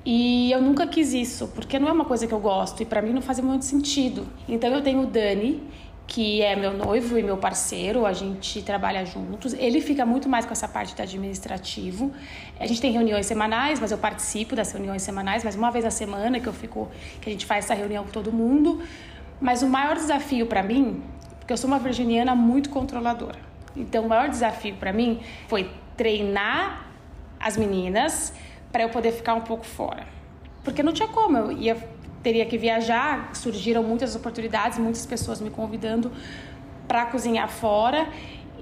E 0.05 0.49
eu 0.53 0.61
nunca 0.61 0.88
quis 0.88 1.11
isso, 1.13 1.49
porque 1.49 1.77
não 1.77 1.89
é 1.89 1.91
uma 1.91 2.05
coisa 2.05 2.25
que 2.25 2.33
eu 2.33 2.39
gosto 2.39 2.81
e 2.81 2.85
para 2.85 3.01
mim 3.01 3.11
não 3.11 3.21
fazia 3.21 3.43
muito 3.43 3.65
sentido. 3.65 4.25
Então 4.47 4.69
eu 4.69 4.81
tenho 4.81 5.01
o 5.01 5.05
Dani, 5.05 5.61
que 6.09 6.41
é 6.41 6.55
meu 6.55 6.73
noivo 6.73 7.19
e 7.19 7.23
meu 7.23 7.37
parceiro, 7.37 8.03
a 8.03 8.13
gente 8.13 8.63
trabalha 8.63 9.05
juntos. 9.05 9.53
Ele 9.53 9.79
fica 9.79 10.03
muito 10.03 10.27
mais 10.27 10.43
com 10.43 10.51
essa 10.51 10.67
parte 10.67 10.95
do 10.95 11.01
administrativo. 11.03 12.11
A 12.59 12.65
gente 12.65 12.81
tem 12.81 12.91
reuniões 12.91 13.27
semanais, 13.27 13.79
mas 13.79 13.91
eu 13.91 13.97
participo 13.97 14.55
das 14.55 14.71
reuniões 14.71 15.03
semanais, 15.03 15.43
mas 15.43 15.55
uma 15.55 15.69
vez 15.69 15.85
a 15.85 15.91
semana 15.91 16.39
que 16.39 16.47
eu 16.47 16.51
fico, 16.51 16.89
que 17.21 17.29
a 17.29 17.31
gente 17.31 17.45
faz 17.45 17.65
essa 17.65 17.75
reunião 17.75 18.03
com 18.05 18.09
todo 18.09 18.31
mundo. 18.31 18.81
Mas 19.39 19.61
o 19.61 19.69
maior 19.69 19.95
desafio 19.95 20.47
para 20.47 20.63
mim, 20.63 21.03
porque 21.37 21.53
eu 21.53 21.57
sou 21.57 21.67
uma 21.67 21.77
virginiana 21.77 22.33
muito 22.33 22.71
controladora. 22.71 23.37
Então 23.77 24.03
o 24.05 24.09
maior 24.09 24.29
desafio 24.29 24.75
para 24.77 24.91
mim 24.91 25.19
foi 25.47 25.69
treinar 25.95 26.87
as 27.39 27.55
meninas 27.55 28.33
para 28.71 28.81
eu 28.81 28.89
poder 28.89 29.11
ficar 29.11 29.35
um 29.35 29.41
pouco 29.41 29.63
fora. 29.63 30.07
Porque 30.63 30.81
não 30.81 30.91
tinha 30.91 31.07
como, 31.07 31.37
eu 31.37 31.51
ia 31.51 31.77
teria 32.23 32.45
que 32.45 32.57
viajar, 32.57 33.35
surgiram 33.35 33.83
muitas 33.83 34.15
oportunidades, 34.15 34.77
muitas 34.77 35.05
pessoas 35.05 35.39
me 35.41 35.49
convidando 35.49 36.11
para 36.88 37.05
cozinhar 37.05 37.49
fora. 37.49 38.07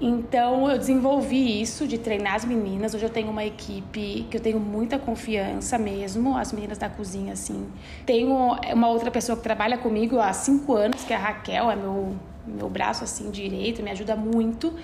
Então 0.00 0.70
eu 0.70 0.78
desenvolvi 0.78 1.60
isso 1.60 1.86
de 1.86 1.98
treinar 1.98 2.34
as 2.34 2.44
meninas. 2.44 2.94
Hoje 2.94 3.04
eu 3.04 3.10
tenho 3.10 3.30
uma 3.30 3.44
equipe 3.44 4.26
que 4.30 4.36
eu 4.36 4.40
tenho 4.40 4.60
muita 4.60 4.98
confiança 4.98 5.76
mesmo, 5.76 6.36
as 6.36 6.52
meninas 6.52 6.78
da 6.78 6.88
cozinha 6.88 7.32
assim. 7.32 7.66
Tenho 8.06 8.32
uma 8.72 8.88
outra 8.88 9.10
pessoa 9.10 9.36
que 9.36 9.42
trabalha 9.42 9.76
comigo 9.76 10.20
há 10.20 10.32
cinco 10.32 10.74
anos, 10.74 11.02
que 11.02 11.12
é 11.12 11.16
a 11.16 11.18
Raquel, 11.18 11.70
é 11.70 11.76
meu 11.76 12.14
meu 12.46 12.68
braço 12.68 13.04
assim 13.04 13.30
direito, 13.30 13.82
me 13.82 13.90
ajuda 13.90 14.16
muito. 14.16 14.74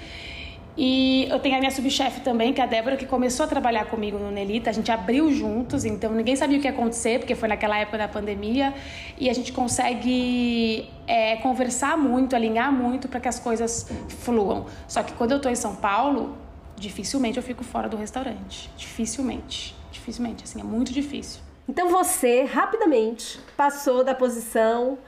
E 0.76 1.28
eu 1.30 1.38
tenho 1.38 1.54
a 1.56 1.58
minha 1.58 1.70
subchefe 1.70 2.20
também, 2.20 2.52
que 2.52 2.60
é 2.60 2.64
a 2.64 2.66
Débora, 2.66 2.96
que 2.96 3.06
começou 3.06 3.44
a 3.44 3.46
trabalhar 3.46 3.84
comigo 3.86 4.18
no 4.18 4.30
Nelita. 4.30 4.70
A 4.70 4.72
gente 4.72 4.90
abriu 4.90 5.32
juntos, 5.32 5.84
então 5.84 6.12
ninguém 6.12 6.34
sabia 6.34 6.58
o 6.58 6.60
que 6.60 6.66
ia 6.66 6.72
acontecer, 6.72 7.20
porque 7.20 7.34
foi 7.34 7.48
naquela 7.48 7.78
época 7.78 7.98
da 7.98 8.08
pandemia. 8.08 8.74
E 9.16 9.30
a 9.30 9.32
gente 9.32 9.52
consegue 9.52 10.90
é, 11.06 11.36
conversar 11.36 11.96
muito, 11.96 12.34
alinhar 12.34 12.72
muito 12.72 13.08
para 13.08 13.20
que 13.20 13.28
as 13.28 13.38
coisas 13.38 13.88
fluam. 14.08 14.66
Só 14.88 15.02
que 15.02 15.12
quando 15.12 15.30
eu 15.30 15.36
estou 15.36 15.50
em 15.50 15.54
São 15.54 15.76
Paulo, 15.76 16.36
dificilmente 16.76 17.36
eu 17.36 17.42
fico 17.42 17.62
fora 17.62 17.88
do 17.88 17.96
restaurante. 17.96 18.68
Dificilmente. 18.76 19.76
Dificilmente, 19.92 20.42
assim, 20.42 20.60
é 20.60 20.64
muito 20.64 20.92
difícil. 20.92 21.40
Então 21.68 21.88
você, 21.88 22.42
rapidamente, 22.42 23.38
passou 23.56 24.02
da 24.02 24.14
posição 24.14 24.98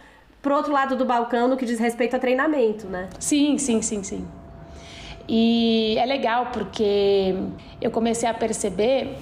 pro 0.40 0.54
outro 0.54 0.73
lado 0.73 0.96
do 0.96 1.04
balcão 1.04 1.49
no 1.49 1.56
que 1.56 1.66
diz 1.66 1.80
respeito 1.80 2.14
a 2.14 2.20
treinamento, 2.20 2.87
né? 2.87 3.08
Sim, 3.18 3.58
sim, 3.58 3.82
sim, 3.82 4.04
sim. 4.04 4.26
E 5.28 5.97
é 5.99 6.06
legal 6.06 6.50
porque 6.52 7.35
eu 7.80 7.90
comecei 7.90 8.28
a 8.28 8.35
perceber, 8.35 9.18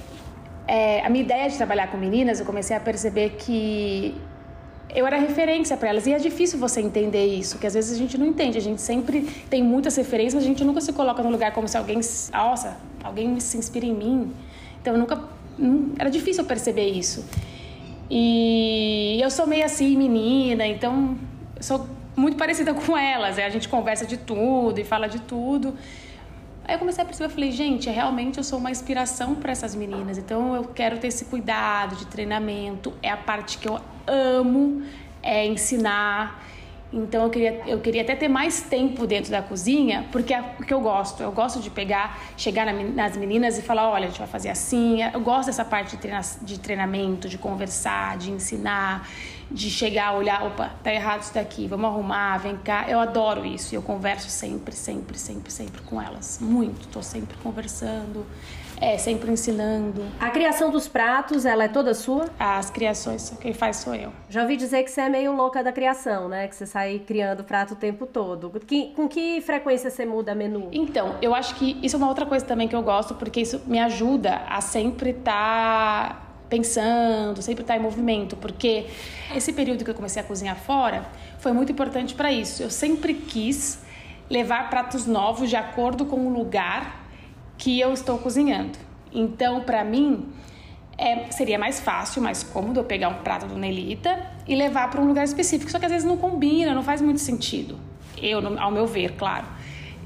é, 0.66 1.04
a 1.04 1.08
minha 1.08 1.24
ideia 1.24 1.48
de 1.48 1.56
trabalhar 1.56 1.88
com 1.88 1.96
meninas, 1.96 2.40
eu 2.40 2.46
comecei 2.46 2.76
a 2.76 2.80
perceber 2.80 3.30
que 3.38 4.14
eu 4.94 5.06
era 5.06 5.18
referência 5.18 5.76
para 5.76 5.88
elas. 5.88 6.06
E 6.06 6.12
é 6.12 6.18
difícil 6.18 6.58
você 6.58 6.80
entender 6.80 7.26
isso, 7.26 7.58
que 7.58 7.66
às 7.66 7.74
vezes 7.74 7.92
a 7.92 7.98
gente 7.98 8.16
não 8.18 8.26
entende. 8.26 8.58
A 8.58 8.60
gente 8.60 8.80
sempre 8.80 9.22
tem 9.48 9.62
muitas 9.62 9.96
referências, 9.96 10.34
mas 10.34 10.44
a 10.44 10.46
gente 10.46 10.62
nunca 10.64 10.80
se 10.80 10.92
coloca 10.92 11.22
no 11.22 11.30
lugar 11.30 11.52
como 11.52 11.66
se 11.66 11.76
alguém, 11.76 12.00
nossa, 12.32 12.76
alguém 13.02 13.40
se 13.40 13.56
inspira 13.56 13.86
em 13.86 13.94
mim. 13.94 14.32
Então 14.80 14.92
eu 14.92 14.98
nunca, 14.98 15.20
era 15.98 16.10
difícil 16.10 16.44
perceber 16.44 16.88
isso. 16.90 17.24
E 18.10 19.18
eu 19.22 19.30
sou 19.30 19.46
meio 19.46 19.64
assim, 19.64 19.96
menina, 19.96 20.66
então 20.66 21.16
eu 21.56 21.62
sou 21.62 21.86
muito 22.16 22.36
parecida 22.36 22.72
com 22.74 22.96
elas. 22.96 23.38
A 23.38 23.48
gente 23.48 23.68
conversa 23.68 24.06
de 24.06 24.16
tudo 24.16 24.80
e 24.80 24.84
fala 24.84 25.08
de 25.08 25.20
tudo. 25.20 25.76
Aí 26.66 26.74
eu 26.74 26.78
comecei 26.78 27.02
a 27.02 27.06
perceber, 27.06 27.26
eu 27.26 27.34
falei, 27.34 27.52
gente, 27.52 27.90
realmente 27.90 28.38
eu 28.38 28.44
sou 28.44 28.58
uma 28.58 28.70
inspiração 28.70 29.34
para 29.34 29.52
essas 29.52 29.74
meninas. 29.74 30.16
Então 30.16 30.54
eu 30.54 30.64
quero 30.64 30.98
ter 30.98 31.08
esse 31.08 31.26
cuidado 31.26 31.96
de 31.96 32.06
treinamento. 32.06 32.92
É 33.02 33.10
a 33.10 33.16
parte 33.16 33.58
que 33.58 33.68
eu 33.68 33.78
amo, 34.06 34.82
é 35.22 35.46
ensinar. 35.46 36.42
Então 36.94 37.24
eu 37.24 37.30
queria, 37.30 37.62
eu 37.66 37.80
queria 37.80 38.02
até 38.02 38.14
ter 38.14 38.28
mais 38.28 38.62
tempo 38.62 39.04
dentro 39.04 39.30
da 39.30 39.42
cozinha, 39.42 40.06
porque 40.12 40.32
é 40.32 40.40
o 40.60 40.62
que 40.62 40.72
eu 40.72 40.80
gosto. 40.80 41.24
Eu 41.24 41.32
gosto 41.32 41.60
de 41.60 41.68
pegar, 41.68 42.22
chegar 42.36 42.72
nas 42.72 43.16
meninas 43.16 43.58
e 43.58 43.62
falar, 43.62 43.90
olha, 43.90 44.04
a 44.04 44.08
gente 44.08 44.18
vai 44.18 44.28
fazer 44.28 44.48
assim. 44.48 45.02
Eu 45.02 45.20
gosto 45.20 45.46
dessa 45.46 45.64
parte 45.64 45.96
de, 45.96 45.96
treina, 45.96 46.20
de 46.42 46.60
treinamento, 46.60 47.28
de 47.28 47.36
conversar, 47.36 48.16
de 48.16 48.30
ensinar 48.30 49.08
de 49.50 49.70
chegar, 49.70 50.14
olhar, 50.14 50.42
opa, 50.42 50.72
tá 50.82 50.92
errado 50.92 51.22
isso 51.22 51.34
daqui, 51.34 51.68
vamos 51.68 51.86
arrumar, 51.86 52.38
vem 52.38 52.56
cá. 52.56 52.86
Eu 52.88 52.98
adoro 52.98 53.44
isso 53.44 53.74
e 53.74 53.76
eu 53.76 53.82
converso 53.82 54.28
sempre, 54.28 54.74
sempre, 54.74 55.18
sempre, 55.18 55.52
sempre 55.52 55.82
com 55.82 56.00
elas. 56.00 56.38
Muito, 56.40 56.88
tô 56.88 57.02
sempre 57.02 57.36
conversando, 57.38 58.26
é, 58.84 58.98
sempre 58.98 59.30
ensinando. 59.32 60.04
A 60.20 60.28
criação 60.28 60.70
dos 60.70 60.86
pratos, 60.86 61.46
ela 61.46 61.64
é 61.64 61.68
toda 61.68 61.94
sua? 61.94 62.26
As 62.38 62.68
criações, 62.68 63.32
quem 63.40 63.54
faz 63.54 63.78
sou 63.78 63.94
eu. 63.94 64.12
Já 64.28 64.42
ouvi 64.42 64.58
dizer 64.58 64.82
que 64.82 64.90
você 64.90 65.00
é 65.00 65.08
meio 65.08 65.34
louca 65.34 65.64
da 65.64 65.72
criação, 65.72 66.28
né? 66.28 66.46
Que 66.46 66.54
você 66.54 66.66
sai 66.66 66.98
criando 66.98 67.42
prato 67.42 67.72
o 67.72 67.76
tempo 67.76 68.04
todo. 68.04 68.50
Que, 68.66 68.92
com 68.94 69.08
que 69.08 69.40
frequência 69.40 69.90
você 69.90 70.04
muda 70.04 70.34
menu? 70.34 70.68
Então, 70.70 71.16
eu 71.22 71.34
acho 71.34 71.54
que 71.54 71.78
isso 71.82 71.96
é 71.96 71.98
uma 71.98 72.08
outra 72.08 72.26
coisa 72.26 72.44
também 72.44 72.68
que 72.68 72.76
eu 72.76 72.82
gosto, 72.82 73.14
porque 73.14 73.40
isso 73.40 73.62
me 73.66 73.78
ajuda 73.78 74.42
a 74.46 74.60
sempre 74.60 75.10
estar 75.10 76.08
tá 76.08 76.22
pensando, 76.50 77.40
sempre 77.40 77.62
estar 77.62 77.74
tá 77.74 77.80
em 77.80 77.82
movimento, 77.82 78.36
porque 78.36 78.86
esse 79.34 79.50
período 79.52 79.82
que 79.82 79.90
eu 79.90 79.94
comecei 79.94 80.20
a 80.20 80.24
cozinhar 80.24 80.56
fora 80.56 81.06
foi 81.38 81.52
muito 81.52 81.72
importante 81.72 82.14
para 82.14 82.30
isso. 82.30 82.62
Eu 82.62 82.68
sempre 82.70 83.14
quis 83.14 83.82
levar 84.28 84.68
pratos 84.68 85.06
novos 85.06 85.48
de 85.48 85.56
acordo 85.56 86.04
com 86.04 86.26
o 86.26 86.32
lugar 86.32 87.03
que 87.56 87.78
eu 87.78 87.92
estou 87.92 88.18
cozinhando. 88.18 88.78
Então, 89.12 89.60
para 89.60 89.84
mim, 89.84 90.28
é, 90.98 91.30
seria 91.30 91.58
mais 91.58 91.80
fácil, 91.80 92.22
mais 92.22 92.42
cômodo 92.42 92.80
eu 92.80 92.84
pegar 92.84 93.08
um 93.08 93.22
prato 93.22 93.46
do 93.46 93.56
Nelita 93.56 94.20
e 94.46 94.54
levar 94.54 94.90
para 94.90 95.00
um 95.00 95.06
lugar 95.06 95.24
específico. 95.24 95.70
Só 95.70 95.78
que 95.78 95.86
às 95.86 95.92
vezes 95.92 96.06
não 96.06 96.16
combina, 96.16 96.74
não 96.74 96.82
faz 96.82 97.00
muito 97.00 97.20
sentido. 97.20 97.78
Eu, 98.20 98.40
ao 98.58 98.70
meu 98.70 98.86
ver, 98.86 99.12
claro. 99.12 99.46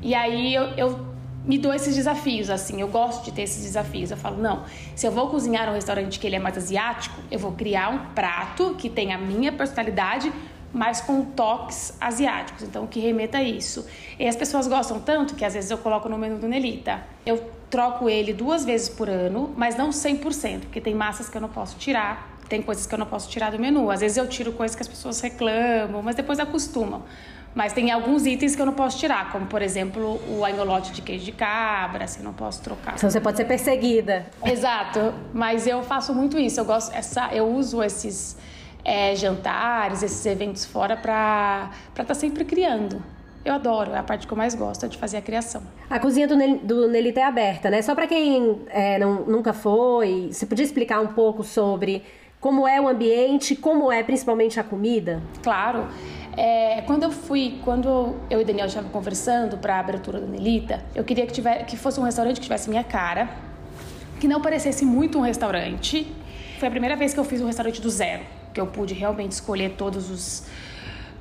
E 0.00 0.14
aí 0.14 0.54
eu, 0.54 0.64
eu 0.76 1.08
me 1.44 1.58
dou 1.58 1.72
esses 1.72 1.96
desafios, 1.96 2.50
assim, 2.50 2.80
eu 2.80 2.88
gosto 2.88 3.24
de 3.24 3.32
ter 3.32 3.42
esses 3.42 3.62
desafios. 3.62 4.10
Eu 4.10 4.16
falo, 4.16 4.36
não, 4.36 4.64
se 4.94 5.06
eu 5.06 5.10
vou 5.10 5.28
cozinhar 5.28 5.66
num 5.66 5.72
restaurante 5.72 6.18
que 6.18 6.26
ele 6.26 6.36
é 6.36 6.38
mais 6.38 6.56
asiático, 6.56 7.20
eu 7.30 7.38
vou 7.38 7.52
criar 7.52 7.88
um 7.88 8.12
prato 8.14 8.74
que 8.76 8.90
tenha 8.90 9.16
a 9.16 9.18
minha 9.18 9.50
personalidade, 9.52 10.32
mas 10.78 11.00
com 11.00 11.24
toques 11.24 11.92
asiáticos, 12.00 12.62
então 12.62 12.86
que 12.86 13.00
remeta 13.00 13.38
a 13.38 13.42
isso. 13.42 13.84
E 14.16 14.28
as 14.28 14.36
pessoas 14.36 14.68
gostam 14.68 15.00
tanto 15.00 15.34
que 15.34 15.44
às 15.44 15.54
vezes 15.54 15.72
eu 15.72 15.78
coloco 15.78 16.08
no 16.08 16.16
menu 16.16 16.38
do 16.38 16.46
Nelita. 16.46 17.02
Eu 17.26 17.50
troco 17.68 18.08
ele 18.08 18.32
duas 18.32 18.64
vezes 18.64 18.88
por 18.88 19.08
ano, 19.10 19.52
mas 19.56 19.76
não 19.76 19.90
100%, 19.90 20.60
porque 20.60 20.80
tem 20.80 20.94
massas 20.94 21.28
que 21.28 21.36
eu 21.36 21.40
não 21.40 21.48
posso 21.48 21.76
tirar, 21.78 22.38
tem 22.48 22.62
coisas 22.62 22.86
que 22.86 22.94
eu 22.94 22.98
não 22.98 23.06
posso 23.06 23.28
tirar 23.28 23.50
do 23.50 23.58
menu. 23.58 23.90
Às 23.90 24.02
vezes 24.02 24.16
eu 24.16 24.28
tiro 24.28 24.52
coisas 24.52 24.76
que 24.76 24.80
as 24.80 24.86
pessoas 24.86 25.20
reclamam, 25.20 26.00
mas 26.00 26.14
depois 26.14 26.38
acostumam. 26.38 27.02
Mas 27.56 27.72
tem 27.72 27.90
alguns 27.90 28.24
itens 28.24 28.54
que 28.54 28.62
eu 28.62 28.66
não 28.66 28.74
posso 28.74 28.98
tirar, 28.98 29.32
como 29.32 29.46
por 29.46 29.62
exemplo 29.62 30.20
o 30.28 30.44
anholote 30.44 30.92
de 30.92 31.02
queijo 31.02 31.24
de 31.24 31.32
cabra, 31.32 32.04
assim, 32.04 32.22
não 32.22 32.32
posso 32.32 32.62
trocar. 32.62 32.94
Então 32.94 33.10
você 33.10 33.20
pode 33.20 33.36
ser 33.36 33.46
perseguida. 33.46 34.26
Exato, 34.44 35.12
mas 35.34 35.66
eu 35.66 35.82
faço 35.82 36.14
muito 36.14 36.38
isso. 36.38 36.60
Eu 36.60 36.64
gosto, 36.64 36.94
essa, 36.94 37.34
eu 37.34 37.48
uso 37.48 37.82
esses 37.82 38.36
é, 38.84 39.14
jantares, 39.14 40.02
esses 40.02 40.24
eventos 40.26 40.64
fora 40.64 40.96
para 40.96 41.70
estar 41.90 42.04
tá 42.04 42.14
sempre 42.14 42.44
criando. 42.44 43.02
Eu 43.44 43.54
adoro, 43.54 43.92
é 43.92 43.98
a 43.98 44.02
parte 44.02 44.26
que 44.26 44.32
eu 44.32 44.36
mais 44.36 44.54
gosto 44.54 44.84
é 44.84 44.88
de 44.88 44.98
fazer 44.98 45.16
a 45.16 45.22
criação. 45.22 45.62
A 45.88 45.98
cozinha 45.98 46.26
do, 46.26 46.36
do 46.58 46.88
Nelita 46.88 47.20
é 47.20 47.22
aberta, 47.22 47.70
né? 47.70 47.80
Só 47.80 47.94
para 47.94 48.06
quem 48.06 48.62
é, 48.68 48.98
não, 48.98 49.24
nunca 49.24 49.52
foi, 49.52 50.28
você 50.32 50.44
podia 50.44 50.64
explicar 50.64 51.00
um 51.00 51.08
pouco 51.08 51.42
sobre 51.42 52.02
como 52.40 52.68
é 52.68 52.80
o 52.80 52.88
ambiente, 52.88 53.56
como 53.56 53.90
é 53.90 54.02
principalmente 54.02 54.60
a 54.60 54.64
comida? 54.64 55.22
Claro. 55.42 55.88
É, 56.36 56.82
quando 56.82 57.04
eu 57.04 57.10
fui, 57.10 57.58
quando 57.64 58.16
eu 58.28 58.40
e 58.40 58.44
Daniel 58.44 58.66
estavam 58.66 58.90
conversando 58.90 59.56
para 59.56 59.76
a 59.76 59.80
abertura 59.80 60.20
do 60.20 60.26
Nelita, 60.26 60.84
eu 60.94 61.02
queria 61.02 61.26
que, 61.26 61.32
tivesse, 61.32 61.64
que 61.64 61.76
fosse 61.76 61.98
um 61.98 62.04
restaurante 62.04 62.36
que 62.36 62.42
tivesse 62.42 62.68
minha 62.68 62.84
cara, 62.84 63.28
que 64.20 64.28
não 64.28 64.40
parecesse 64.40 64.84
muito 64.84 65.18
um 65.18 65.22
restaurante. 65.22 66.06
Foi 66.58 66.68
a 66.68 66.70
primeira 66.70 66.96
vez 66.96 67.14
que 67.14 67.20
eu 67.20 67.24
fiz 67.24 67.40
um 67.40 67.46
restaurante 67.46 67.80
do 67.80 67.88
zero 67.88 68.37
que 68.52 68.60
eu 68.60 68.66
pude 68.66 68.94
realmente 68.94 69.32
escolher 69.32 69.70
todos 69.76 70.10
os 70.10 70.46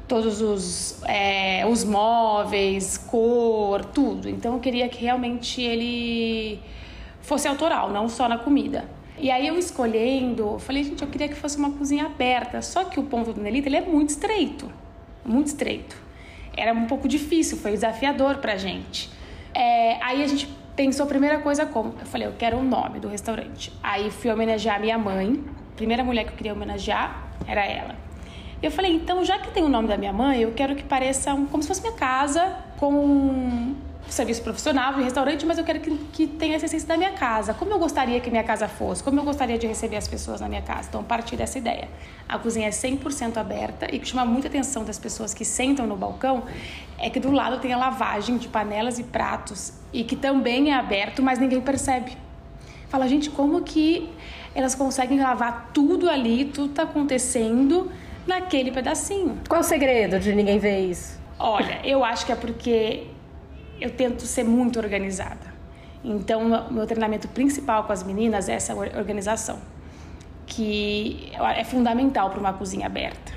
todos 0.08 0.42
os, 0.42 1.04
é, 1.04 1.66
os 1.68 1.84
móveis, 1.84 2.98
cor, 2.98 3.84
tudo. 3.84 4.30
Então 4.30 4.54
eu 4.54 4.60
queria 4.60 4.88
que 4.88 5.04
realmente 5.04 5.62
ele 5.62 6.60
fosse 7.22 7.48
autoral, 7.48 7.92
não 7.92 8.08
só 8.08 8.28
na 8.30 8.38
comida. 8.38 8.86
E 9.20 9.30
aí 9.30 9.48
eu 9.48 9.58
escolhendo, 9.58 10.58
falei, 10.60 10.84
gente, 10.84 11.02
eu 11.02 11.10
queria 11.10 11.28
que 11.28 11.34
fosse 11.34 11.58
uma 11.58 11.72
cozinha 11.72 12.06
aberta. 12.06 12.62
Só 12.62 12.86
que 12.86 13.00
o 13.00 13.04
ponto 13.04 13.34
do 13.34 13.42
Nelita, 13.42 13.68
ele 13.68 13.78
é 13.78 13.82
muito 13.82 14.12
estreito, 14.12 14.72
muito 15.26 15.48
estreito. 15.48 15.98
Era 16.56 16.72
um 16.72 16.86
pouco 16.86 17.08
difícil, 17.08 17.58
foi 17.58 17.72
desafiador 17.72 18.38
pra 18.38 18.56
gente. 18.56 19.10
É, 19.54 20.02
aí 20.02 20.24
a 20.24 20.28
gente 20.28 20.48
pensou 20.76 21.06
a 21.06 21.08
primeira 21.08 21.40
coisa 21.40 21.66
como? 21.66 21.96
Eu 22.00 22.06
falei, 22.06 22.28
eu 22.28 22.34
quero 22.38 22.58
o 22.58 22.64
nome 22.64 23.00
do 23.00 23.08
restaurante. 23.08 23.74
Aí 23.82 24.10
fui 24.12 24.32
homenagear 24.32 24.80
minha 24.80 24.98
mãe, 24.98 25.44
primeira 25.78 26.04
mulher 26.04 26.26
que 26.26 26.32
eu 26.32 26.36
queria 26.36 26.54
homenagear 26.54 27.30
era 27.48 27.66
ela. 27.66 27.96
Eu 28.62 28.72
falei, 28.72 28.92
então, 28.92 29.24
já 29.24 29.38
que 29.38 29.52
tem 29.52 29.64
o 29.64 29.70
nome 29.70 29.88
da 29.88 29.96
minha 29.96 30.12
mãe, 30.12 30.42
eu 30.42 30.52
quero 30.52 30.76
que 30.76 30.84
pareça 30.84 31.34
um, 31.34 31.46
como 31.46 31.62
se 31.62 31.70
fosse 31.70 31.82
minha 31.82 31.94
casa, 31.94 32.56
com 32.78 32.92
um 32.92 33.76
serviço 34.10 34.42
profissional 34.42 34.94
de 34.96 35.04
restaurante, 35.04 35.46
mas 35.46 35.60
eu 35.60 35.64
quero 35.64 35.80
que, 35.80 35.96
que 36.12 36.28
tenha 36.28 36.56
essa 36.56 36.66
essência 36.66 36.88
da 36.88 36.98
minha 36.98 37.12
casa. 37.12 37.54
Como 37.54 37.72
eu 37.72 37.78
gostaria 37.78 38.20
que 38.20 38.32
minha 38.32 38.44
casa 38.44 38.68
fosse, 38.68 39.04
como 39.04 39.20
eu 39.20 39.24
gostaria 39.24 39.60
de 39.60 39.68
receber 39.68 39.98
as 39.98 40.08
pessoas 40.08 40.42
na 40.42 40.50
minha 40.50 40.62
casa. 40.64 40.88
Então, 40.90 41.04
partir 41.04 41.36
dessa 41.36 41.60
ideia. 41.60 41.88
A 42.28 42.40
cozinha 42.40 42.68
é 42.68 42.72
100% 42.72 43.38
aberta 43.38 43.88
e 43.94 44.00
que 44.00 44.08
chama 44.08 44.26
muita 44.26 44.48
atenção 44.48 44.84
das 44.84 44.98
pessoas 44.98 45.36
que 45.36 45.46
sentam 45.46 45.86
no 45.86 45.96
balcão 45.96 46.44
é 46.98 47.12
que 47.12 47.20
do 47.20 47.30
lado 47.32 47.60
tem 47.60 47.74
a 47.74 47.78
lavagem 47.78 48.38
de 48.38 48.48
panelas 48.48 48.98
e 48.98 49.04
pratos 49.04 49.74
e 49.94 50.04
que 50.04 50.16
também 50.16 50.72
é 50.72 50.74
aberto, 50.74 51.22
mas 51.22 51.38
ninguém 51.38 51.62
percebe. 51.62 52.18
Fala, 52.90 53.08
gente, 53.08 53.30
como 53.30 53.62
que 53.62 54.10
elas 54.58 54.74
conseguem 54.74 55.20
lavar 55.20 55.70
tudo 55.72 56.10
ali, 56.10 56.46
tudo 56.46 56.74
tá 56.74 56.82
acontecendo 56.82 57.92
naquele 58.26 58.72
pedacinho. 58.72 59.38
Qual 59.48 59.62
o 59.62 59.64
segredo 59.64 60.20
de 60.20 60.34
ninguém 60.34 60.58
ver 60.58 60.80
isso? 60.80 61.20
Olha, 61.38 61.80
eu 61.84 62.04
acho 62.04 62.26
que 62.26 62.32
é 62.32 62.36
porque 62.36 63.06
eu 63.80 63.92
tento 63.92 64.24
ser 64.24 64.44
muito 64.44 64.80
organizada. 64.80 65.56
Então, 66.04 66.68
meu 66.72 66.88
treinamento 66.88 67.28
principal 67.28 67.84
com 67.84 67.94
as 67.94 68.02
meninas 68.02 68.50
é 68.50 68.54
essa 68.54 68.74
organização, 68.74 69.60
que 70.48 71.32
é 71.56 71.64
fundamental 71.64 72.32
para 72.32 72.40
uma 72.40 72.54
cozinha 72.54 72.88
aberta. 72.88 73.34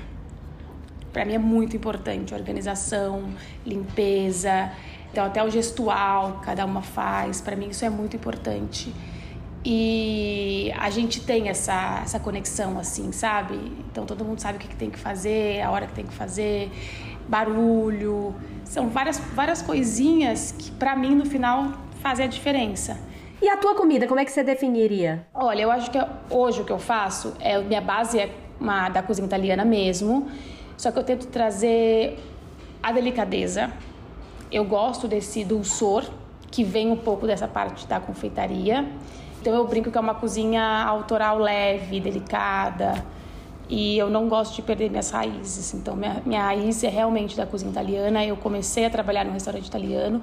Para 1.13 1.23
mim 1.23 1.35
é 1.35 1.39
muito 1.39 1.75
importante 1.75 2.33
organização, 2.33 3.31
limpeza, 3.63 4.71
então 5.11 5.25
até 5.25 5.43
o 5.43 5.51
gestual 5.51 6.41
cada 6.43 6.65
uma 6.65 6.81
faz. 6.81 7.41
Para 7.41 7.55
mim 7.55 7.69
isso 7.69 7.85
é 7.85 7.91
muito 7.91 8.15
importante. 8.15 8.91
E 9.63 10.73
a 10.79 10.89
gente 10.89 11.21
tem 11.21 11.49
essa, 11.49 12.01
essa 12.03 12.19
conexão, 12.19 12.79
assim, 12.79 13.11
sabe? 13.11 13.55
Então 13.91 14.05
todo 14.05 14.25
mundo 14.25 14.39
sabe 14.39 14.57
o 14.57 14.61
que, 14.61 14.67
que 14.67 14.75
tem 14.75 14.89
que 14.89 14.97
fazer, 14.97 15.61
a 15.61 15.69
hora 15.69 15.85
que 15.85 15.93
tem 15.93 16.05
que 16.05 16.13
fazer, 16.13 16.71
barulho. 17.27 18.33
São 18.65 18.89
várias, 18.89 19.19
várias 19.19 19.61
coisinhas 19.61 20.53
que, 20.57 20.71
para 20.71 20.95
mim, 20.95 21.13
no 21.13 21.25
final, 21.25 21.73
fazem 22.01 22.25
a 22.25 22.29
diferença. 22.29 22.97
E 23.41 23.49
a 23.49 23.57
tua 23.57 23.75
comida, 23.75 24.07
como 24.07 24.19
é 24.19 24.25
que 24.25 24.31
você 24.31 24.43
definiria? 24.43 25.25
Olha, 25.33 25.61
eu 25.61 25.71
acho 25.71 25.89
que 25.89 25.97
hoje 26.29 26.61
o 26.61 26.65
que 26.65 26.71
eu 26.71 26.79
faço 26.79 27.33
é 27.39 27.59
minha 27.59 27.81
base 27.81 28.19
é 28.19 28.29
uma 28.59 28.89
da 28.89 29.01
cozinha 29.01 29.25
italiana 29.25 29.65
mesmo, 29.65 30.29
só 30.77 30.91
que 30.91 30.99
eu 30.99 31.03
tento 31.03 31.27
trazer 31.27 32.19
a 32.81 32.91
delicadeza. 32.91 33.71
Eu 34.51 34.63
gosto 34.65 35.07
desse 35.07 35.43
dulçor 35.43 36.05
que 36.51 36.63
vem 36.63 36.91
um 36.91 36.97
pouco 36.97 37.25
dessa 37.25 37.47
parte 37.47 37.87
da 37.87 37.99
confeitaria. 37.99 38.85
Então 39.41 39.55
eu 39.55 39.65
brinco 39.65 39.89
que 39.89 39.97
é 39.97 40.01
uma 40.01 40.13
cozinha 40.13 40.63
autoral 40.63 41.39
leve, 41.39 41.99
delicada. 41.99 43.03
E 43.67 43.97
eu 43.97 44.09
não 44.09 44.29
gosto 44.29 44.55
de 44.55 44.61
perder 44.61 44.89
minhas 44.91 45.09
raízes. 45.09 45.73
Então 45.73 45.95
minha, 45.95 46.21
minha 46.23 46.43
raiz 46.43 46.83
é 46.83 46.89
realmente 46.89 47.35
da 47.35 47.45
cozinha 47.47 47.71
italiana. 47.71 48.23
Eu 48.23 48.37
comecei 48.37 48.85
a 48.85 48.89
trabalhar 48.89 49.25
no 49.25 49.31
restaurante 49.31 49.65
italiano 49.65 50.21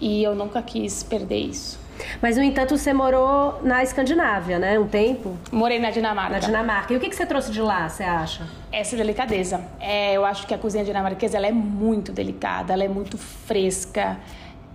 e 0.00 0.22
eu 0.22 0.36
nunca 0.36 0.62
quis 0.62 1.02
perder 1.02 1.38
isso. 1.38 1.82
Mas, 2.20 2.36
no 2.36 2.42
entanto, 2.42 2.76
você 2.76 2.92
morou 2.92 3.60
na 3.62 3.82
Escandinávia, 3.82 4.58
né? 4.58 4.78
Um 4.78 4.86
tempo? 4.86 5.36
Morei 5.52 5.78
na 5.78 5.90
Dinamarca. 5.90 6.32
Na 6.32 6.38
Dinamarca. 6.40 6.92
E 6.92 6.96
o 6.96 7.00
que, 7.00 7.08
que 7.08 7.14
você 7.14 7.24
trouxe 7.24 7.52
de 7.52 7.60
lá, 7.60 7.88
você 7.88 8.02
acha? 8.02 8.46
Essa 8.72 8.96
delicadeza. 8.96 9.64
É, 9.78 10.12
eu 10.12 10.24
acho 10.24 10.44
que 10.46 10.52
a 10.52 10.58
cozinha 10.58 10.84
dinamarquesa 10.84 11.36
ela 11.36 11.46
é 11.46 11.52
muito 11.52 12.10
delicada, 12.10 12.72
ela 12.72 12.82
é 12.82 12.88
muito 12.88 13.16
fresca 13.16 14.18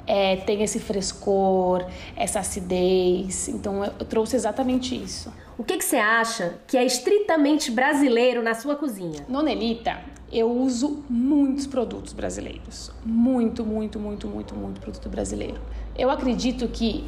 é, 0.10 0.38
tem 0.38 0.64
esse 0.64 0.80
frescor, 0.80 1.86
essa 2.16 2.40
acidez. 2.40 3.48
Então 3.48 3.86
eu, 3.86 3.92
trouxe 4.06 4.36
exatamente 4.36 5.00
isso. 5.00 5.32
O 5.56 5.64
que, 5.64 5.78
que 5.78 5.86
você 5.86 5.98
acha 5.98 6.56
que 6.66 6.76
é 6.76 6.84
estritamente 6.84 7.70
brasileiro 7.70 8.42
na 8.42 8.56
sua 8.56 8.76
cozinha? 8.76 9.24
No 9.30 9.44
Nelita, 9.44 10.00
eu 10.32 10.52
uso 10.52 11.04
muitos 11.08 11.68
produtos 11.68 12.12
brasileiros. 12.12 12.92
Muito, 13.06 13.64
muito, 13.64 14.00
muito, 14.00 14.28
muito, 14.28 14.56
muito 14.56 14.82
produto 14.82 15.08
brasileiro. 15.10 15.62
Eu 15.96 16.10
acredito 16.10 16.68
que 16.68 17.06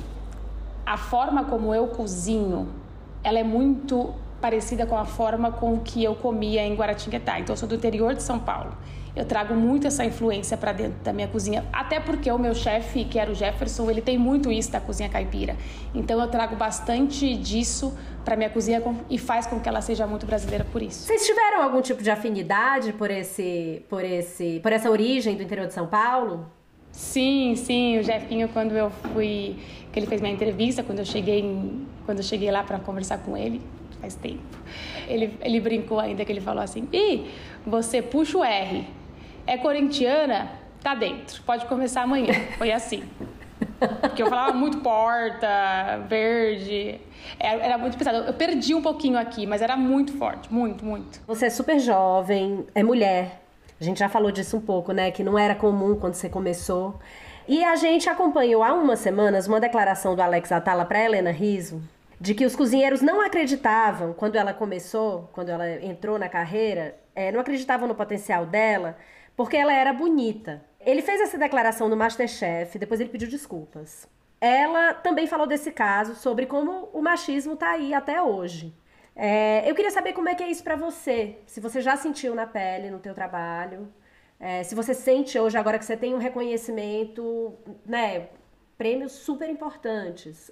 a 0.86 0.96
forma 0.96 1.46
como 1.46 1.74
eu 1.74 1.88
cozinho, 1.88 2.70
ela 3.24 3.40
é 3.40 3.44
muito 3.44 4.14
parecida 4.40 4.86
com 4.86 4.98
a 4.98 5.06
forma 5.06 5.52
com 5.52 5.80
que 5.80 6.04
eu 6.04 6.14
comia 6.14 6.62
em 6.64 6.76
Guaratinguetá. 6.76 7.40
Então, 7.40 7.54
eu 7.54 7.58
sou 7.58 7.68
do 7.68 7.74
interior 7.74 8.14
de 8.14 8.22
São 8.22 8.38
Paulo 8.38 8.78
eu 9.16 9.26
trago 9.26 9.54
muito 9.54 9.88
essa 9.88 10.06
influência 10.06 10.56
para 10.56 10.72
dentro 10.72 11.00
da 11.04 11.12
minha 11.12 11.28
cozinha, 11.28 11.66
até 11.72 12.00
porque 12.00 12.32
o 12.32 12.38
meu 12.38 12.54
chefe, 12.56 13.04
que 13.04 13.20
era 13.20 13.30
o 13.32 13.36
Jefferson, 13.36 13.90
ele 13.90 14.02
tem 14.02 14.18
muito 14.18 14.52
isso 14.52 14.72
da 14.72 14.80
cozinha 14.80 15.10
caipira. 15.10 15.56
Então 15.94 16.20
eu 16.20 16.28
trago 16.28 16.56
bastante 16.56 17.36
disso 17.36 17.98
para 18.24 18.36
minha 18.36 18.50
cozinha 18.50 18.82
e 19.10 19.18
faz 19.18 19.46
com 19.46 19.60
que 19.60 19.68
ela 19.68 19.82
seja 19.82 20.08
muito 20.08 20.26
brasileira 20.26 20.66
por 20.72 20.82
isso. 20.82 21.08
Vocês 21.08 21.26
tiveram 21.26 21.62
algum 21.62 21.82
tipo 21.82 22.02
de 22.02 22.10
afinidade 22.10 22.94
por 22.94 23.12
esse, 23.12 23.84
por 23.90 24.04
esse, 24.04 24.60
por 24.62 24.72
essa 24.72 24.90
origem 24.90 25.36
do 25.36 25.44
interior 25.44 25.68
de 25.68 25.74
São 25.74 25.88
Paulo? 25.88 26.46
Sim, 26.92 27.56
sim, 27.56 28.00
o 28.00 28.04
Jefinho 28.04 28.50
quando 28.50 28.74
eu 28.74 28.90
fui, 28.90 29.58
que 29.92 30.00
ele 30.00 30.08
fez 30.08 30.22
minha 30.22 30.34
entrevista, 30.34 30.84
quando 30.84 31.00
eu 31.00 31.06
cheguei, 31.06 31.44
quando 32.06 32.20
eu 32.20 32.24
cheguei 32.24 32.52
lá 32.52 32.64
para 32.64 32.80
conversar 32.80 33.18
com 33.20 33.36
ele, 33.36 33.62
faz 34.00 34.16
tempo. 34.16 34.42
Ele, 35.08 35.38
ele 35.42 35.60
brincou 35.60 36.00
ainda 36.00 36.26
que 36.26 36.32
ele 36.32 36.42
falou 36.42 36.62
assim: 36.62 36.88
"E 36.92 37.26
você 37.66 38.02
puxa 38.02 38.38
o 38.38 38.44
R, 38.44 38.86
é 39.46 39.58
corintiana, 39.58 40.52
tá 40.82 40.96
dentro. 40.96 41.42
Pode 41.44 41.66
começar 41.66 42.04
amanhã. 42.04 42.34
Foi 42.58 42.72
assim. 42.72 43.04
Porque 44.02 44.22
eu 44.22 44.28
falava 44.28 44.54
muito 44.54 44.80
porta, 44.80 45.48
verde. 46.08 47.00
Era, 47.40 47.62
era, 47.64 47.78
muito 47.78 47.98
pesado. 47.98 48.18
Eu 48.28 48.34
perdi 48.34 48.74
um 48.74 48.82
pouquinho 48.82 49.18
aqui, 49.18 49.46
mas 49.46 49.62
era 49.62 49.76
muito 49.76 50.18
forte. 50.18 50.52
Muito, 50.54 50.86
muito. 50.86 51.22
Você 51.28 51.48
é 51.48 51.50
super 51.50 51.80
jovem, 51.80 52.66
é 52.76 52.84
mulher. 52.84 53.42
A 53.80 53.84
gente 53.84 54.00
já 54.00 54.10
falou 54.10 54.32
disso 54.32 54.58
um 54.58 54.62
pouco, 54.62 54.92
né? 54.92 55.10
Que 55.10 55.24
não 55.24 55.38
era 55.38 55.56
comum 55.56 55.96
quando 55.96 56.14
você 56.14 56.30
começou. 56.30 57.00
E 57.48 57.64
a 57.64 57.76
gente 57.76 58.08
acompanhou 58.10 58.64
há 58.64 58.74
umas 58.74 59.00
semanas 59.00 59.48
uma 59.48 59.60
declaração 59.60 60.16
do 60.16 60.22
Alex 60.22 60.52
Atala 60.52 60.86
para 60.86 61.04
Helena 61.04 61.32
Riso, 61.32 61.82
de 62.20 62.36
que 62.36 62.46
os 62.46 62.56
cozinheiros 62.56 63.02
não 63.02 63.20
acreditavam 63.20 64.14
quando 64.14 64.36
ela 64.36 64.54
começou, 64.54 65.28
quando 65.34 65.50
ela 65.50 65.68
entrou 65.84 66.20
na 66.20 66.30
carreira, 66.30 66.96
é, 67.16 67.32
não 67.32 67.40
acreditavam 67.40 67.88
no 67.88 67.96
potencial 67.96 68.46
dela, 68.46 68.96
porque 69.36 69.58
ela 69.58 69.74
era 69.74 69.94
bonita. 69.94 70.64
Ele 70.80 71.02
fez 71.02 71.22
essa 71.22 71.38
declaração 71.38 71.88
no 71.88 71.98
Masterchef, 71.98 72.78
depois 72.78 73.00
ele 73.00 73.10
pediu 73.10 73.30
desculpas. 73.30 74.08
Ela 74.40 74.94
também 74.94 75.28
falou 75.28 75.46
desse 75.46 75.72
caso, 75.72 76.16
sobre 76.16 76.48
como 76.48 76.90
o 76.94 77.02
machismo 77.02 77.54
está 77.54 77.72
aí 77.72 77.94
até 77.94 78.22
hoje. 78.22 78.74
É, 79.16 79.70
eu 79.70 79.76
queria 79.76 79.92
saber 79.92 80.14
como 80.14 80.30
é 80.30 80.36
que 80.36 80.42
é 80.42 80.50
isso 80.50 80.64
para 80.64 80.76
você, 80.76 81.38
se 81.46 81.60
você 81.60 81.82
já 81.82 81.96
sentiu 81.96 82.34
na 82.34 82.48
pele, 82.48 82.90
no 82.90 83.00
teu 83.00 83.14
trabalho, 83.14 83.94
é, 84.40 84.64
se 84.64 84.74
você 84.74 84.94
sente 84.94 85.38
hoje, 85.38 85.58
agora 85.58 85.78
que 85.78 85.86
você 85.86 85.96
tem 85.96 86.16
um 86.16 86.18
reconhecimento, 86.18 87.54
né, 87.86 88.30
prêmios 88.78 89.12
super 89.12 89.50
importantes, 89.50 90.50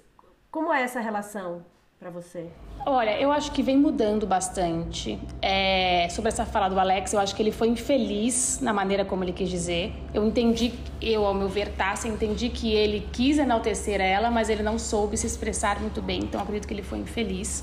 como 0.50 0.72
é 0.72 0.82
essa 0.82 1.00
relação 1.00 1.64
para 2.00 2.08
você? 2.08 2.46
Olha, 2.86 3.20
eu 3.20 3.30
acho 3.30 3.52
que 3.52 3.62
vem 3.62 3.76
mudando 3.76 4.26
bastante. 4.26 5.18
É, 5.42 6.08
sobre 6.08 6.30
essa 6.30 6.46
fala 6.46 6.66
do 6.70 6.80
Alex, 6.80 7.12
eu 7.12 7.20
acho 7.20 7.36
que 7.36 7.42
ele 7.42 7.52
foi 7.52 7.68
infeliz 7.68 8.58
na 8.62 8.72
maneira 8.72 9.04
como 9.04 9.22
ele 9.22 9.34
quis 9.34 9.50
dizer. 9.50 9.92
Eu 10.14 10.26
entendi, 10.26 10.72
eu, 11.02 11.26
ao 11.26 11.34
meu 11.34 11.46
ver, 11.46 11.68
Tássia, 11.72 12.08
entendi 12.08 12.48
que 12.48 12.72
ele 12.72 13.06
quis 13.12 13.38
enaltecer 13.38 14.00
ela, 14.00 14.30
mas 14.30 14.48
ele 14.48 14.62
não 14.62 14.78
soube 14.78 15.14
se 15.18 15.26
expressar 15.26 15.78
muito 15.78 16.00
bem, 16.00 16.20
então 16.20 16.40
acredito 16.40 16.66
que 16.66 16.72
ele 16.72 16.82
foi 16.82 17.00
infeliz. 17.00 17.62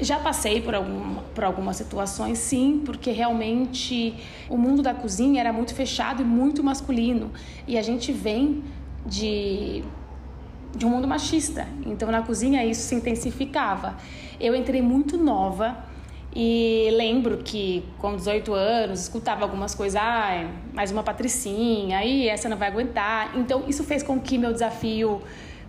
Já 0.00 0.20
passei 0.20 0.62
por, 0.62 0.76
algum, 0.76 1.16
por 1.34 1.42
algumas 1.42 1.76
situações, 1.76 2.38
sim, 2.38 2.82
porque 2.84 3.10
realmente 3.10 4.14
o 4.48 4.56
mundo 4.56 4.80
da 4.80 4.94
cozinha 4.94 5.40
era 5.40 5.52
muito 5.52 5.74
fechado 5.74 6.22
e 6.22 6.24
muito 6.24 6.62
masculino. 6.62 7.32
E 7.66 7.76
a 7.76 7.82
gente 7.82 8.12
vem 8.12 8.62
de, 9.04 9.82
de 10.76 10.84
um 10.84 10.90
mundo 10.90 11.06
machista. 11.06 11.66
Então, 11.86 12.10
na 12.10 12.22
cozinha, 12.22 12.64
isso 12.64 12.82
se 12.82 12.94
intensificava. 12.94 13.96
Eu 14.40 14.54
entrei 14.54 14.82
muito 14.82 15.16
nova 15.16 15.76
e 16.34 16.88
lembro 16.92 17.38
que, 17.38 17.84
com 17.98 18.16
18 18.16 18.52
anos, 18.52 19.02
escutava 19.02 19.44
algumas 19.44 19.74
coisas, 19.74 20.00
ah, 20.02 20.48
mais 20.72 20.90
uma 20.90 21.02
patricinha, 21.02 21.98
aí 21.98 22.28
essa 22.28 22.48
não 22.48 22.56
vai 22.56 22.68
aguentar. 22.68 23.36
Então, 23.36 23.64
isso 23.68 23.84
fez 23.84 24.02
com 24.02 24.18
que 24.18 24.36
meu 24.36 24.52
desafio 24.52 25.22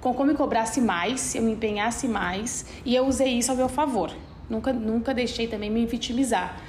com 0.06 0.14
como 0.14 0.32
me 0.32 0.38
cobrasse 0.38 0.80
mais, 0.80 1.34
eu 1.34 1.42
me 1.42 1.54
empenhasse 1.54 2.08
mais 2.08 2.64
e 2.86 2.94
eu 2.96 3.08
usei 3.08 3.40
isso 3.40 3.52
a 3.52 3.56
meu 3.56 3.68
favor. 3.68 4.12
Nunca, 4.48 4.72
nunca 4.72 5.16
deixei 5.16 5.48
também 5.48 5.72
me 5.72 5.84
vitimizar, 5.88 6.62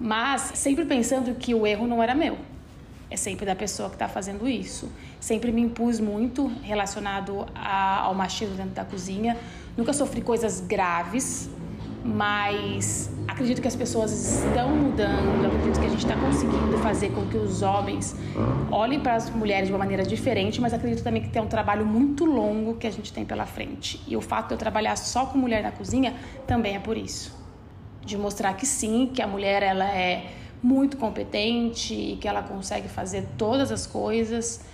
mas 0.00 0.50
sempre 0.56 0.84
pensando 0.84 1.32
que 1.36 1.54
o 1.54 1.64
erro 1.64 1.86
não 1.86 2.02
era 2.02 2.12
meu, 2.12 2.36
é 3.12 3.16
sempre 3.16 3.44
da 3.44 3.54
pessoa 3.54 3.90
que 3.90 3.94
está 3.96 4.08
fazendo 4.08 4.48
isso. 4.48 4.90
Sempre 5.20 5.52
me 5.52 5.60
impus 5.60 6.00
muito 6.00 6.50
relacionado 6.62 7.46
a, 7.54 8.00
ao 8.00 8.14
machismo 8.14 8.54
dentro 8.56 8.72
da 8.72 8.84
cozinha. 8.84 9.36
Nunca 9.76 9.92
sofri 9.92 10.22
coisas 10.22 10.60
graves, 10.60 11.50
mas 12.02 13.10
acredito 13.28 13.60
que 13.60 13.68
as 13.68 13.76
pessoas 13.76 14.10
estão 14.12 14.70
mudando, 14.70 15.46
acredito 15.46 15.78
que 15.78 15.86
a 15.86 15.90
gente 15.90 16.04
está 16.04 16.16
conseguindo 16.16 16.78
fazer 16.78 17.10
com 17.10 17.26
que 17.26 17.36
os 17.36 17.60
homens 17.60 18.16
olhem 18.70 18.98
para 18.98 19.14
as 19.14 19.28
mulheres 19.28 19.68
de 19.68 19.72
uma 19.72 19.78
maneira 19.78 20.04
diferente, 20.04 20.58
mas 20.58 20.72
acredito 20.72 21.04
também 21.04 21.22
que 21.22 21.28
tem 21.28 21.42
um 21.42 21.46
trabalho 21.46 21.84
muito 21.84 22.24
longo 22.24 22.74
que 22.74 22.86
a 22.86 22.90
gente 22.90 23.12
tem 23.12 23.26
pela 23.26 23.44
frente. 23.44 24.02
E 24.08 24.16
o 24.16 24.22
fato 24.22 24.48
de 24.48 24.54
eu 24.54 24.58
trabalhar 24.58 24.96
só 24.96 25.26
com 25.26 25.36
mulher 25.36 25.62
na 25.62 25.70
cozinha 25.70 26.14
também 26.46 26.76
é 26.76 26.80
por 26.80 26.96
isso. 26.96 27.38
De 28.00 28.16
mostrar 28.16 28.54
que 28.54 28.66
sim, 28.66 29.10
que 29.12 29.20
a 29.20 29.26
mulher 29.26 29.62
ela 29.62 29.86
é 29.86 30.32
muito 30.62 30.96
competente 30.96 31.94
e 31.94 32.16
que 32.16 32.28
ela 32.28 32.42
consegue 32.42 32.88
fazer 32.88 33.26
todas 33.36 33.72
as 33.72 33.86
coisas 33.86 34.64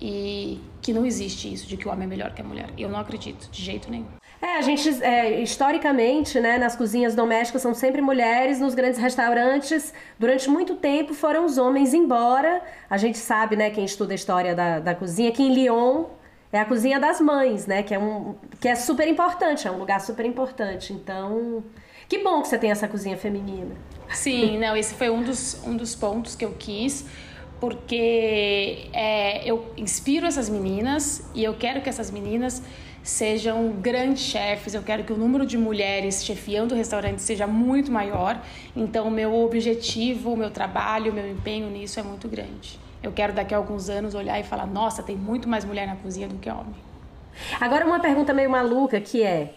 e 0.00 0.60
que 0.80 0.92
não 0.92 1.04
existe 1.04 1.52
isso 1.52 1.66
de 1.66 1.76
que 1.76 1.86
o 1.86 1.90
homem 1.90 2.04
é 2.04 2.08
melhor 2.08 2.32
que 2.32 2.40
a 2.40 2.44
mulher. 2.44 2.70
Eu 2.76 2.88
não 2.88 2.98
acredito 2.98 3.48
de 3.50 3.62
jeito 3.62 3.90
nenhum. 3.90 4.06
É, 4.40 4.56
a 4.56 4.62
gente, 4.62 5.02
é, 5.02 5.40
historicamente, 5.40 6.38
né, 6.38 6.58
nas 6.58 6.76
cozinhas 6.76 7.14
domésticas 7.14 7.60
são 7.60 7.74
sempre 7.74 8.00
mulheres, 8.00 8.60
nos 8.60 8.72
grandes 8.72 8.98
restaurantes, 8.98 9.92
durante 10.16 10.48
muito 10.48 10.76
tempo 10.76 11.12
foram 11.12 11.44
os 11.44 11.58
homens, 11.58 11.92
embora 11.92 12.62
a 12.88 12.96
gente 12.96 13.18
sabe, 13.18 13.56
né, 13.56 13.70
quem 13.70 13.84
estuda 13.84 14.12
a 14.12 14.14
história 14.14 14.54
da, 14.54 14.78
da 14.78 14.94
cozinha, 14.94 15.32
que 15.32 15.42
em 15.42 15.52
Lyon 15.52 16.04
é 16.52 16.60
a 16.60 16.64
cozinha 16.64 17.00
das 17.00 17.20
mães, 17.20 17.66
né, 17.66 17.82
que 17.82 17.92
é, 17.92 17.98
um, 17.98 18.36
que 18.60 18.68
é 18.68 18.76
super 18.76 19.08
importante, 19.08 19.66
é 19.66 19.70
um 19.72 19.78
lugar 19.78 20.00
super 20.00 20.24
importante. 20.24 20.92
Então, 20.92 21.64
que 22.08 22.18
bom 22.18 22.42
que 22.42 22.48
você 22.48 22.58
tem 22.58 22.70
essa 22.70 22.88
cozinha 22.88 23.16
feminina. 23.16 23.74
Sim, 24.10 24.58
não, 24.60 24.76
esse 24.76 24.94
foi 24.94 25.10
um 25.10 25.22
dos, 25.22 25.62
um 25.64 25.76
dos 25.76 25.94
pontos 25.94 26.34
que 26.34 26.44
eu 26.44 26.54
quis, 26.58 27.04
porque 27.60 28.88
é, 28.92 29.48
eu 29.48 29.72
inspiro 29.76 30.26
essas 30.26 30.48
meninas 30.48 31.28
e 31.34 31.44
eu 31.44 31.54
quero 31.54 31.80
que 31.80 31.88
essas 31.88 32.10
meninas 32.10 32.62
sejam 33.02 33.70
grandes 33.70 34.22
chefes. 34.22 34.74
Eu 34.74 34.82
quero 34.82 35.04
que 35.04 35.12
o 35.12 35.16
número 35.16 35.46
de 35.46 35.56
mulheres 35.56 36.24
chefiando 36.24 36.74
o 36.74 36.76
restaurante 36.76 37.22
seja 37.22 37.46
muito 37.46 37.90
maior. 37.90 38.40
Então, 38.76 39.08
o 39.08 39.10
meu 39.10 39.34
objetivo, 39.34 40.32
o 40.32 40.36
meu 40.36 40.50
trabalho, 40.50 41.10
o 41.10 41.14
meu 41.14 41.28
empenho 41.28 41.70
nisso 41.70 41.98
é 41.98 42.02
muito 42.02 42.28
grande. 42.28 42.78
Eu 43.02 43.12
quero 43.12 43.32
daqui 43.32 43.54
a 43.54 43.56
alguns 43.56 43.88
anos 43.88 44.14
olhar 44.14 44.38
e 44.38 44.44
falar: 44.44 44.66
nossa, 44.66 45.02
tem 45.02 45.16
muito 45.16 45.48
mais 45.48 45.64
mulher 45.64 45.86
na 45.86 45.96
cozinha 45.96 46.28
do 46.28 46.36
que 46.36 46.50
homem. 46.50 46.74
Agora, 47.60 47.86
uma 47.86 48.00
pergunta 48.00 48.34
meio 48.34 48.50
maluca 48.50 49.00
que 49.00 49.22
é: 49.22 49.54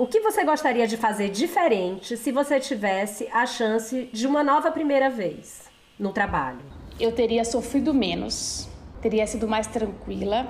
o 0.00 0.06
que 0.06 0.18
você 0.20 0.42
gostaria 0.46 0.86
de 0.86 0.96
fazer 0.96 1.28
diferente 1.28 2.16
se 2.16 2.32
você 2.32 2.58
tivesse 2.58 3.28
a 3.30 3.44
chance 3.44 4.08
de 4.10 4.26
uma 4.26 4.42
nova 4.42 4.72
primeira 4.72 5.10
vez 5.10 5.70
no 5.98 6.10
trabalho? 6.10 6.60
Eu 6.98 7.12
teria 7.12 7.44
sofrido 7.44 7.92
menos, 7.92 8.66
teria 9.02 9.26
sido 9.26 9.46
mais 9.46 9.66
tranquila 9.66 10.48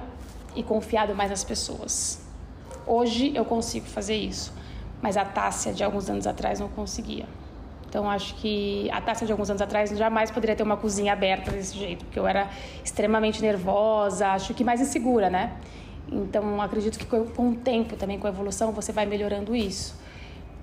e 0.54 0.62
confiado 0.62 1.16
mais 1.16 1.30
nas 1.30 1.42
pessoas. 1.42 2.24
Hoje 2.86 3.32
eu 3.34 3.44
consigo 3.44 3.86
fazer 3.86 4.14
isso, 4.14 4.54
mas 5.02 5.16
a 5.16 5.24
Tássia 5.24 5.72
de 5.72 5.82
alguns 5.82 6.08
anos 6.08 6.28
atrás 6.28 6.60
não 6.60 6.68
conseguia. 6.68 7.26
Então 7.88 8.08
acho 8.08 8.36
que 8.36 8.88
a 8.92 9.00
Tássia 9.00 9.26
de 9.26 9.32
alguns 9.32 9.50
anos 9.50 9.60
atrás 9.60 9.90
jamais 9.98 10.30
poderia 10.30 10.54
ter 10.54 10.62
uma 10.62 10.76
cozinha 10.76 11.12
aberta 11.12 11.50
desse 11.50 11.76
jeito, 11.76 12.04
porque 12.04 12.20
eu 12.20 12.26
era 12.28 12.48
extremamente 12.84 13.42
nervosa, 13.42 14.28
acho 14.28 14.54
que 14.54 14.62
mais 14.62 14.80
insegura, 14.80 15.28
né? 15.28 15.56
Então 16.10 16.60
acredito 16.60 16.98
que 16.98 17.04
com 17.04 17.50
o 17.50 17.56
tempo 17.56 17.96
também, 17.96 18.18
com 18.18 18.26
a 18.26 18.30
evolução, 18.30 18.72
você 18.72 18.92
vai 18.92 19.06
melhorando 19.06 19.54
isso. 19.54 19.98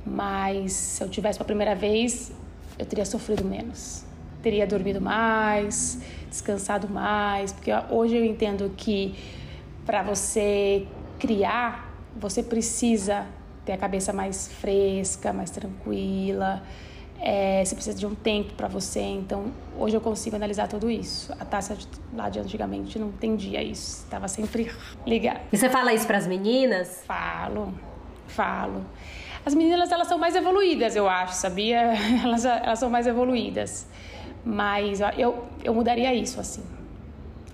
Mas 0.06 0.74
se 0.74 1.04
eu 1.04 1.10
tivesse 1.10 1.38
pela 1.38 1.46
primeira 1.46 1.76
vez, 1.76 2.32
eu 2.78 2.86
teria 2.86 3.06
sofrido 3.06 3.44
menos. 3.44 4.06
Teria 4.42 4.66
dormido 4.66 5.02
mais, 5.02 6.00
descansado 6.30 6.88
mais, 6.88 7.52
porque 7.52 7.72
hoje 7.90 8.16
eu 8.16 8.24
entendo 8.24 8.72
que 8.78 9.16
para 9.86 10.04
você 10.04 10.88
criar 11.20 11.88
você 12.16 12.42
precisa 12.42 13.26
ter 13.66 13.74
a 13.74 13.78
cabeça 13.78 14.14
mais 14.14 14.48
fresca, 14.48 15.34
mais 15.34 15.50
tranquila. 15.50 16.64
É, 17.20 17.64
você 17.66 17.76
precisa 17.76 17.98
de 17.98 18.06
um 18.06 18.14
tempo 18.14 18.54
para 18.54 18.68
você. 18.68 19.02
Então, 19.02 19.52
hoje 19.78 19.96
eu 19.96 20.02
consigo 20.02 20.36
analisar 20.36 20.68
tudo 20.68 20.90
isso. 20.90 21.34
A 21.40 21.46
taça 21.46 21.78
lá 22.14 22.30
de 22.30 22.40
antigamente 22.40 23.00
não 23.00 23.08
entendia 23.08 23.62
isso. 23.62 24.04
Estava 24.04 24.28
sempre 24.28 24.72
ligada. 25.06 25.42
E 25.52 25.58
você 25.58 25.70
fala 25.70 25.94
isso 25.94 26.06
para 26.06 26.18
as 26.18 26.28
meninas? 26.28 27.04
Falo, 27.06 27.74
falo. 28.28 28.86
As 29.46 29.54
meninas, 29.56 29.92
elas 29.92 30.08
são 30.08 30.18
mais 30.18 30.36
evoluídas, 30.36 30.96
eu 30.96 31.08
acho, 31.08 31.34
sabia? 31.34 31.94
Elas, 32.22 32.44
elas 32.44 32.80
são 32.80 32.90
mais 32.90 33.08
evoluídas. 33.08 33.88
Mas 34.44 35.00
eu, 35.18 35.46
eu 35.64 35.74
mudaria 35.74 36.14
isso, 36.14 36.38
assim. 36.40 36.64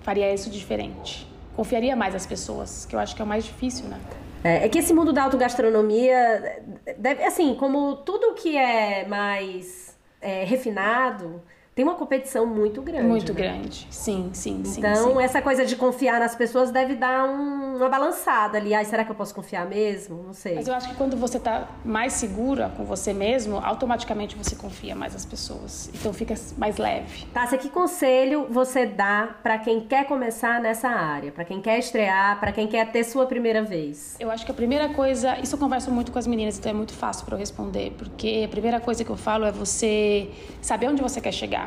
Faria 0.02 0.32
isso 0.34 0.50
diferente. 0.50 1.24
Confiaria 1.54 1.94
mais 1.94 2.14
as 2.14 2.26
pessoas, 2.26 2.84
que 2.84 2.96
eu 2.96 2.98
acho 2.98 3.14
que 3.14 3.22
é 3.22 3.24
o 3.24 3.28
mais 3.28 3.44
difícil, 3.44 3.86
né? 3.86 4.00
É, 4.44 4.66
é 4.66 4.68
que 4.68 4.78
esse 4.78 4.92
mundo 4.92 5.12
da 5.12 5.24
autogastronomia, 5.24 6.62
deve, 6.98 7.24
assim, 7.24 7.54
como 7.54 7.96
tudo 7.96 8.34
que 8.34 8.56
é 8.56 9.06
mais 9.08 9.98
é, 10.20 10.44
refinado, 10.44 11.42
tem 11.74 11.84
uma 11.84 11.96
competição 11.96 12.46
muito 12.46 12.80
grande. 12.80 13.06
Muito 13.06 13.34
né? 13.34 13.40
grande, 13.40 13.86
sim, 13.90 14.30
sim, 14.32 14.60
então, 14.60 14.72
sim. 14.72 14.80
Então, 14.80 15.20
essa 15.20 15.42
coisa 15.42 15.66
de 15.66 15.74
confiar 15.74 16.20
nas 16.20 16.36
pessoas 16.36 16.70
deve 16.70 16.94
dar 16.94 17.24
um, 17.28 17.76
uma 17.76 17.88
balançada 17.88 18.58
ali. 18.58 18.72
Ai, 18.72 18.84
será 18.84 19.04
que 19.04 19.10
eu 19.10 19.14
posso 19.14 19.34
confiar 19.34 19.66
mesmo? 19.66 20.22
Não 20.22 20.32
sei. 20.32 20.54
Mas 20.54 20.68
eu 20.68 20.74
acho 20.74 20.88
que 20.88 20.94
quando 20.94 21.16
você 21.16 21.36
está 21.36 21.68
mais 21.84 22.12
segura 22.12 22.72
com 22.76 22.84
você 22.84 23.12
mesmo, 23.12 23.58
automaticamente 23.58 24.36
você 24.36 24.54
confia 24.54 24.94
mais 24.94 25.14
nas 25.14 25.26
pessoas. 25.26 25.90
Então 25.92 26.12
fica 26.12 26.34
mais 26.56 26.76
leve. 26.76 27.26
Tássia, 27.32 27.58
que 27.58 27.68
conselho 27.68 28.46
você 28.48 28.86
dá 28.86 29.34
para 29.42 29.58
quem 29.58 29.80
quer 29.80 30.06
começar 30.06 30.60
nessa 30.60 30.88
área? 30.88 31.32
Para 31.32 31.44
quem 31.44 31.60
quer 31.60 31.78
estrear, 31.80 32.38
para 32.38 32.52
quem 32.52 32.68
quer 32.68 32.92
ter 32.92 33.02
sua 33.02 33.26
primeira 33.26 33.62
vez? 33.62 34.14
Eu 34.20 34.30
acho 34.30 34.44
que 34.44 34.52
a 34.52 34.54
primeira 34.54 34.90
coisa, 34.90 35.36
isso 35.40 35.56
eu 35.56 35.58
converso 35.58 35.90
muito 35.90 36.12
com 36.12 36.18
as 36.20 36.26
meninas, 36.26 36.56
então 36.56 36.70
é 36.70 36.74
muito 36.74 36.92
fácil 36.92 37.24
para 37.24 37.34
eu 37.34 37.38
responder, 37.38 37.92
porque 37.98 38.44
a 38.44 38.48
primeira 38.48 38.78
coisa 38.78 39.02
que 39.04 39.10
eu 39.10 39.16
falo 39.16 39.44
é 39.44 39.50
você 39.50 40.30
saber 40.62 40.88
onde 40.88 41.02
você 41.02 41.20
quer 41.20 41.32
chegar. 41.32 41.63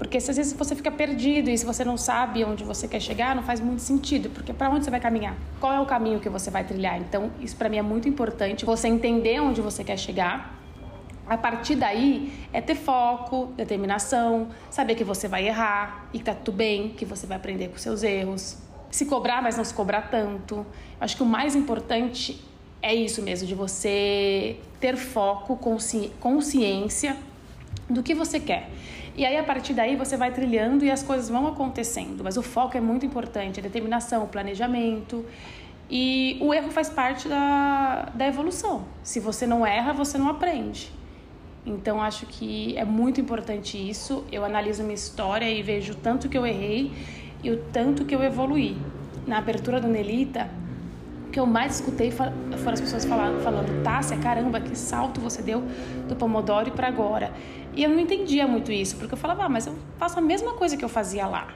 Porque 0.00 0.16
às 0.16 0.26
vezes 0.26 0.54
você 0.54 0.74
fica 0.74 0.90
perdido 0.90 1.50
e 1.50 1.58
se 1.58 1.66
você 1.66 1.84
não 1.84 1.98
sabe 1.98 2.42
onde 2.42 2.64
você 2.64 2.88
quer 2.88 3.00
chegar, 3.00 3.36
não 3.36 3.42
faz 3.42 3.60
muito 3.60 3.82
sentido, 3.82 4.30
porque 4.30 4.50
para 4.50 4.70
onde 4.70 4.82
você 4.82 4.90
vai 4.90 4.98
caminhar? 4.98 5.36
Qual 5.60 5.70
é 5.70 5.78
o 5.78 5.84
caminho 5.84 6.18
que 6.18 6.28
você 6.30 6.50
vai 6.50 6.64
trilhar? 6.64 6.98
Então, 6.98 7.30
isso 7.38 7.54
para 7.54 7.68
mim 7.68 7.76
é 7.76 7.82
muito 7.82 8.08
importante, 8.08 8.64
você 8.64 8.88
entender 8.88 9.40
onde 9.40 9.60
você 9.60 9.84
quer 9.84 9.98
chegar 9.98 10.58
A 11.30 11.36
partir 11.36 11.76
daí 11.76 12.32
é 12.52 12.60
ter 12.60 12.74
foco, 12.74 13.52
determinação, 13.56 14.48
saber 14.68 14.96
que 14.96 15.04
você 15.04 15.28
vai 15.28 15.46
errar 15.46 16.08
e 16.12 16.18
que 16.18 16.24
tá 16.24 16.34
tudo 16.34 16.56
bem, 16.56 16.88
que 16.88 17.04
você 17.04 17.24
vai 17.24 17.36
aprender 17.36 17.68
com 17.68 17.78
seus 17.78 18.02
erros. 18.02 18.56
Se 18.90 19.06
cobrar, 19.06 19.40
mas 19.40 19.56
não 19.56 19.62
se 19.62 19.72
cobrar 19.72 20.10
tanto. 20.10 20.66
Acho 21.00 21.16
que 21.16 21.22
o 21.22 21.26
mais 21.26 21.54
importante 21.54 22.44
é 22.82 22.92
isso 22.92 23.22
mesmo, 23.22 23.46
de 23.46 23.54
você 23.54 24.56
ter 24.80 24.96
foco, 24.96 25.56
consci 25.56 26.10
consciência 26.18 27.16
do 27.88 28.02
que 28.02 28.12
você 28.12 28.40
quer. 28.40 28.68
E 29.16 29.26
aí, 29.26 29.36
a 29.36 29.42
partir 29.42 29.74
daí, 29.74 29.96
você 29.96 30.16
vai 30.16 30.30
trilhando 30.32 30.84
e 30.84 30.90
as 30.90 31.02
coisas 31.02 31.28
vão 31.28 31.46
acontecendo. 31.46 32.22
Mas 32.22 32.36
o 32.36 32.42
foco 32.42 32.76
é 32.76 32.80
muito 32.80 33.04
importante, 33.04 33.60
a 33.60 33.62
determinação, 33.62 34.24
o 34.24 34.28
planejamento. 34.28 35.24
E 35.90 36.38
o 36.40 36.54
erro 36.54 36.70
faz 36.70 36.88
parte 36.88 37.28
da, 37.28 38.10
da 38.14 38.26
evolução. 38.26 38.84
Se 39.02 39.18
você 39.18 39.46
não 39.46 39.66
erra, 39.66 39.92
você 39.92 40.16
não 40.16 40.28
aprende. 40.28 40.92
Então 41.66 42.00
acho 42.00 42.26
que 42.26 42.76
é 42.76 42.84
muito 42.84 43.20
importante 43.20 43.76
isso. 43.76 44.24
Eu 44.30 44.44
analiso 44.44 44.82
minha 44.82 44.94
história 44.94 45.50
e 45.50 45.62
vejo 45.62 45.92
o 45.92 45.96
tanto 45.96 46.28
que 46.28 46.38
eu 46.38 46.46
errei 46.46 46.92
e 47.42 47.50
o 47.50 47.56
tanto 47.72 48.04
que 48.04 48.14
eu 48.14 48.22
evoluí. 48.22 48.76
Na 49.26 49.38
abertura 49.38 49.80
do 49.80 49.88
Nelita, 49.88 50.48
que 51.30 51.38
eu 51.38 51.46
mais 51.46 51.76
escutei 51.76 52.10
foram 52.10 52.32
as 52.72 52.80
pessoas 52.80 53.04
falando, 53.04 53.42
falando 53.42 53.82
Tássia, 53.82 54.16
caramba, 54.18 54.60
que 54.60 54.76
salto 54.76 55.20
você 55.20 55.40
deu 55.40 55.62
do 56.08 56.16
Pomodoro 56.16 56.70
para 56.72 56.88
agora. 56.88 57.32
E 57.74 57.82
eu 57.82 57.90
não 57.90 58.00
entendia 58.00 58.46
muito 58.46 58.72
isso, 58.72 58.96
porque 58.96 59.14
eu 59.14 59.18
falava, 59.18 59.44
ah, 59.44 59.48
mas 59.48 59.66
eu 59.66 59.74
faço 59.98 60.18
a 60.18 60.22
mesma 60.22 60.54
coisa 60.54 60.76
que 60.76 60.84
eu 60.84 60.88
fazia 60.88 61.26
lá. 61.26 61.48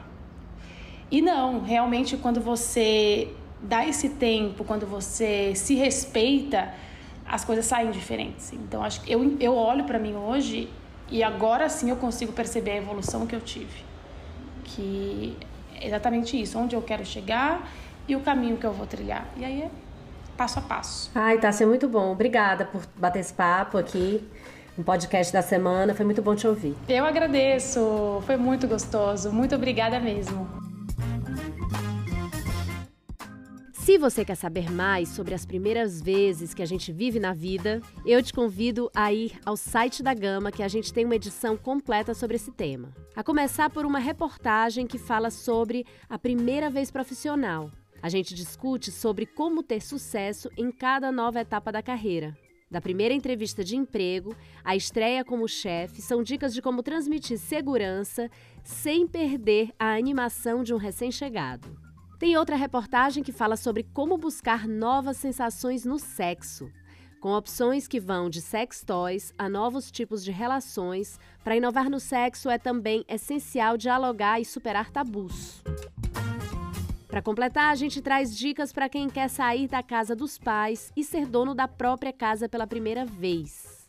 E 1.10 1.20
não, 1.20 1.60
realmente 1.60 2.16
quando 2.16 2.40
você 2.40 3.28
dá 3.60 3.86
esse 3.86 4.10
tempo, 4.10 4.64
quando 4.64 4.86
você 4.86 5.54
se 5.54 5.74
respeita, 5.74 6.72
as 7.26 7.44
coisas 7.44 7.64
saem 7.64 7.90
diferentes. 7.90 8.52
Então, 8.52 8.82
acho 8.82 9.00
que 9.00 9.12
eu, 9.12 9.36
eu 9.40 9.54
olho 9.54 9.84
para 9.84 9.98
mim 9.98 10.14
hoje 10.14 10.68
e 11.10 11.22
agora 11.22 11.68
sim 11.68 11.90
eu 11.90 11.96
consigo 11.96 12.32
perceber 12.32 12.72
a 12.72 12.76
evolução 12.76 13.26
que 13.26 13.34
eu 13.34 13.40
tive. 13.40 13.84
Que 14.64 15.36
é 15.74 15.86
exatamente 15.86 16.40
isso, 16.40 16.58
onde 16.58 16.76
eu 16.76 16.82
quero 16.82 17.04
chegar 17.04 17.68
e 18.08 18.16
o 18.16 18.20
caminho 18.20 18.56
que 18.56 18.66
eu 18.66 18.72
vou 18.72 18.86
trilhar. 18.86 19.26
E 19.36 19.44
aí 19.44 19.62
é 19.62 19.70
passo 20.36 20.58
a 20.58 20.62
passo. 20.62 21.10
Ai, 21.14 21.38
tá 21.38 21.50
sendo 21.52 21.68
muito 21.68 21.88
bom. 21.88 22.12
Obrigada 22.12 22.64
por 22.64 22.82
bater 22.96 23.20
esse 23.20 23.32
papo 23.32 23.78
aqui 23.78 24.22
no 24.76 24.84
podcast 24.84 25.32
da 25.32 25.42
semana. 25.42 25.94
Foi 25.94 26.04
muito 26.04 26.22
bom 26.22 26.34
te 26.34 26.46
ouvir. 26.46 26.76
Eu 26.88 27.04
agradeço. 27.04 28.22
Foi 28.26 28.36
muito 28.36 28.66
gostoso. 28.66 29.32
Muito 29.32 29.54
obrigada 29.54 29.98
mesmo. 30.00 30.64
Se 33.72 33.98
você 33.98 34.24
quer 34.24 34.34
saber 34.34 34.72
mais 34.72 35.10
sobre 35.10 35.34
as 35.34 35.44
primeiras 35.44 36.00
vezes 36.00 36.54
que 36.54 36.62
a 36.62 36.66
gente 36.66 36.90
vive 36.90 37.20
na 37.20 37.34
vida, 37.34 37.82
eu 38.06 38.22
te 38.22 38.32
convido 38.32 38.90
a 38.94 39.12
ir 39.12 39.38
ao 39.44 39.58
site 39.58 40.02
da 40.02 40.14
Gama, 40.14 40.50
que 40.50 40.62
a 40.62 40.68
gente 40.68 40.90
tem 40.90 41.04
uma 41.04 41.16
edição 41.16 41.54
completa 41.54 42.14
sobre 42.14 42.36
esse 42.36 42.50
tema. 42.50 42.88
A 43.14 43.22
começar 43.22 43.68
por 43.68 43.84
uma 43.84 43.98
reportagem 43.98 44.86
que 44.86 44.96
fala 44.96 45.30
sobre 45.30 45.84
a 46.08 46.18
primeira 46.18 46.70
vez 46.70 46.90
profissional. 46.90 47.70
A 48.04 48.10
gente 48.10 48.34
discute 48.34 48.92
sobre 48.92 49.24
como 49.24 49.62
ter 49.62 49.80
sucesso 49.80 50.50
em 50.58 50.70
cada 50.70 51.10
nova 51.10 51.40
etapa 51.40 51.72
da 51.72 51.82
carreira. 51.82 52.36
Da 52.70 52.78
primeira 52.78 53.14
entrevista 53.14 53.64
de 53.64 53.76
emprego 53.76 54.36
à 54.62 54.76
estreia 54.76 55.24
como 55.24 55.48
chefe, 55.48 56.02
são 56.02 56.22
dicas 56.22 56.52
de 56.52 56.60
como 56.60 56.82
transmitir 56.82 57.38
segurança 57.38 58.30
sem 58.62 59.08
perder 59.08 59.72
a 59.78 59.94
animação 59.96 60.62
de 60.62 60.74
um 60.74 60.76
recém-chegado. 60.76 61.66
Tem 62.18 62.36
outra 62.36 62.56
reportagem 62.56 63.22
que 63.22 63.32
fala 63.32 63.56
sobre 63.56 63.84
como 63.94 64.18
buscar 64.18 64.68
novas 64.68 65.16
sensações 65.16 65.86
no 65.86 65.98
sexo, 65.98 66.70
com 67.22 67.30
opções 67.30 67.88
que 67.88 67.98
vão 67.98 68.28
de 68.28 68.42
sex 68.42 68.84
toys 68.84 69.32
a 69.38 69.48
novos 69.48 69.90
tipos 69.90 70.22
de 70.22 70.30
relações. 70.30 71.18
Para 71.42 71.56
inovar 71.56 71.88
no 71.88 71.98
sexo 71.98 72.50
é 72.50 72.58
também 72.58 73.02
essencial 73.08 73.78
dialogar 73.78 74.38
e 74.38 74.44
superar 74.44 74.90
tabus. 74.90 75.62
Para 77.14 77.22
completar, 77.22 77.70
a 77.70 77.76
gente 77.76 78.02
traz 78.02 78.36
dicas 78.36 78.72
para 78.72 78.88
quem 78.88 79.08
quer 79.08 79.30
sair 79.30 79.68
da 79.68 79.84
casa 79.84 80.16
dos 80.16 80.36
pais 80.36 80.90
e 80.96 81.04
ser 81.04 81.26
dono 81.26 81.54
da 81.54 81.68
própria 81.68 82.12
casa 82.12 82.48
pela 82.48 82.66
primeira 82.66 83.06
vez. 83.06 83.88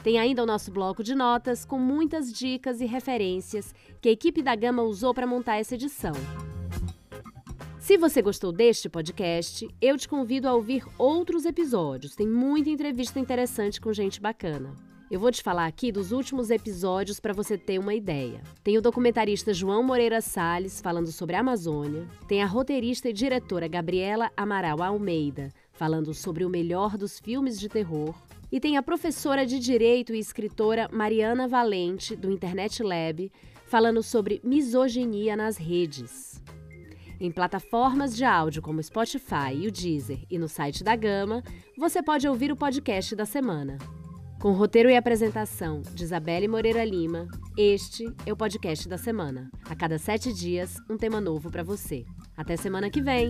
Tem 0.00 0.16
ainda 0.16 0.44
o 0.44 0.46
nosso 0.46 0.70
bloco 0.70 1.02
de 1.02 1.12
notas 1.12 1.64
com 1.64 1.76
muitas 1.76 2.32
dicas 2.32 2.80
e 2.80 2.86
referências 2.86 3.74
que 4.00 4.08
a 4.08 4.12
equipe 4.12 4.42
da 4.42 4.54
Gama 4.54 4.84
usou 4.84 5.12
para 5.12 5.26
montar 5.26 5.56
essa 5.56 5.74
edição. 5.74 6.12
Se 7.80 7.98
você 7.98 8.22
gostou 8.22 8.52
deste 8.52 8.88
podcast, 8.88 9.66
eu 9.80 9.98
te 9.98 10.08
convido 10.08 10.46
a 10.46 10.54
ouvir 10.54 10.84
outros 10.96 11.44
episódios. 11.44 12.14
Tem 12.14 12.28
muita 12.28 12.70
entrevista 12.70 13.18
interessante 13.18 13.80
com 13.80 13.92
gente 13.92 14.20
bacana. 14.20 14.89
Eu 15.10 15.18
vou 15.18 15.32
te 15.32 15.42
falar 15.42 15.66
aqui 15.66 15.90
dos 15.90 16.12
últimos 16.12 16.50
episódios 16.50 17.18
para 17.18 17.32
você 17.32 17.58
ter 17.58 17.80
uma 17.80 17.92
ideia. 17.92 18.40
Tem 18.62 18.78
o 18.78 18.80
documentarista 18.80 19.52
João 19.52 19.82
Moreira 19.82 20.20
Salles 20.20 20.80
falando 20.80 21.10
sobre 21.10 21.34
a 21.34 21.40
Amazônia, 21.40 22.06
tem 22.28 22.44
a 22.44 22.46
roteirista 22.46 23.08
e 23.08 23.12
diretora 23.12 23.66
Gabriela 23.66 24.30
Amaral 24.36 24.80
Almeida 24.80 25.52
falando 25.72 26.14
sobre 26.14 26.44
o 26.44 26.48
melhor 26.48 26.96
dos 26.96 27.18
filmes 27.18 27.58
de 27.58 27.68
terror, 27.68 28.14
e 28.52 28.60
tem 28.60 28.76
a 28.76 28.82
professora 28.84 29.44
de 29.44 29.58
direito 29.58 30.14
e 30.14 30.18
escritora 30.20 30.88
Mariana 30.92 31.48
Valente 31.48 32.14
do 32.14 32.30
Internet 32.30 32.80
Lab 32.80 33.32
falando 33.66 34.04
sobre 34.04 34.40
misoginia 34.44 35.34
nas 35.34 35.56
redes. 35.56 36.40
Em 37.18 37.32
plataformas 37.32 38.14
de 38.14 38.24
áudio 38.24 38.62
como 38.62 38.80
Spotify 38.80 39.54
e 39.56 39.66
o 39.66 39.72
Deezer 39.72 40.20
e 40.30 40.38
no 40.38 40.48
site 40.48 40.84
da 40.84 40.94
Gama, 40.94 41.42
você 41.76 42.00
pode 42.00 42.28
ouvir 42.28 42.52
o 42.52 42.56
podcast 42.56 43.16
da 43.16 43.26
semana. 43.26 43.76
Com 44.40 44.52
roteiro 44.52 44.88
e 44.88 44.96
apresentação 44.96 45.82
de 45.82 46.02
Isabelle 46.02 46.48
Moreira 46.48 46.82
Lima, 46.82 47.28
este 47.58 48.10
é 48.24 48.32
o 48.32 48.36
podcast 48.36 48.88
da 48.88 48.96
semana. 48.96 49.50
A 49.68 49.76
cada 49.76 49.98
sete 49.98 50.32
dias, 50.32 50.76
um 50.88 50.96
tema 50.96 51.20
novo 51.20 51.50
para 51.50 51.62
você. 51.62 52.06
Até 52.34 52.56
semana 52.56 52.88
que 52.88 53.02
vem! 53.02 53.28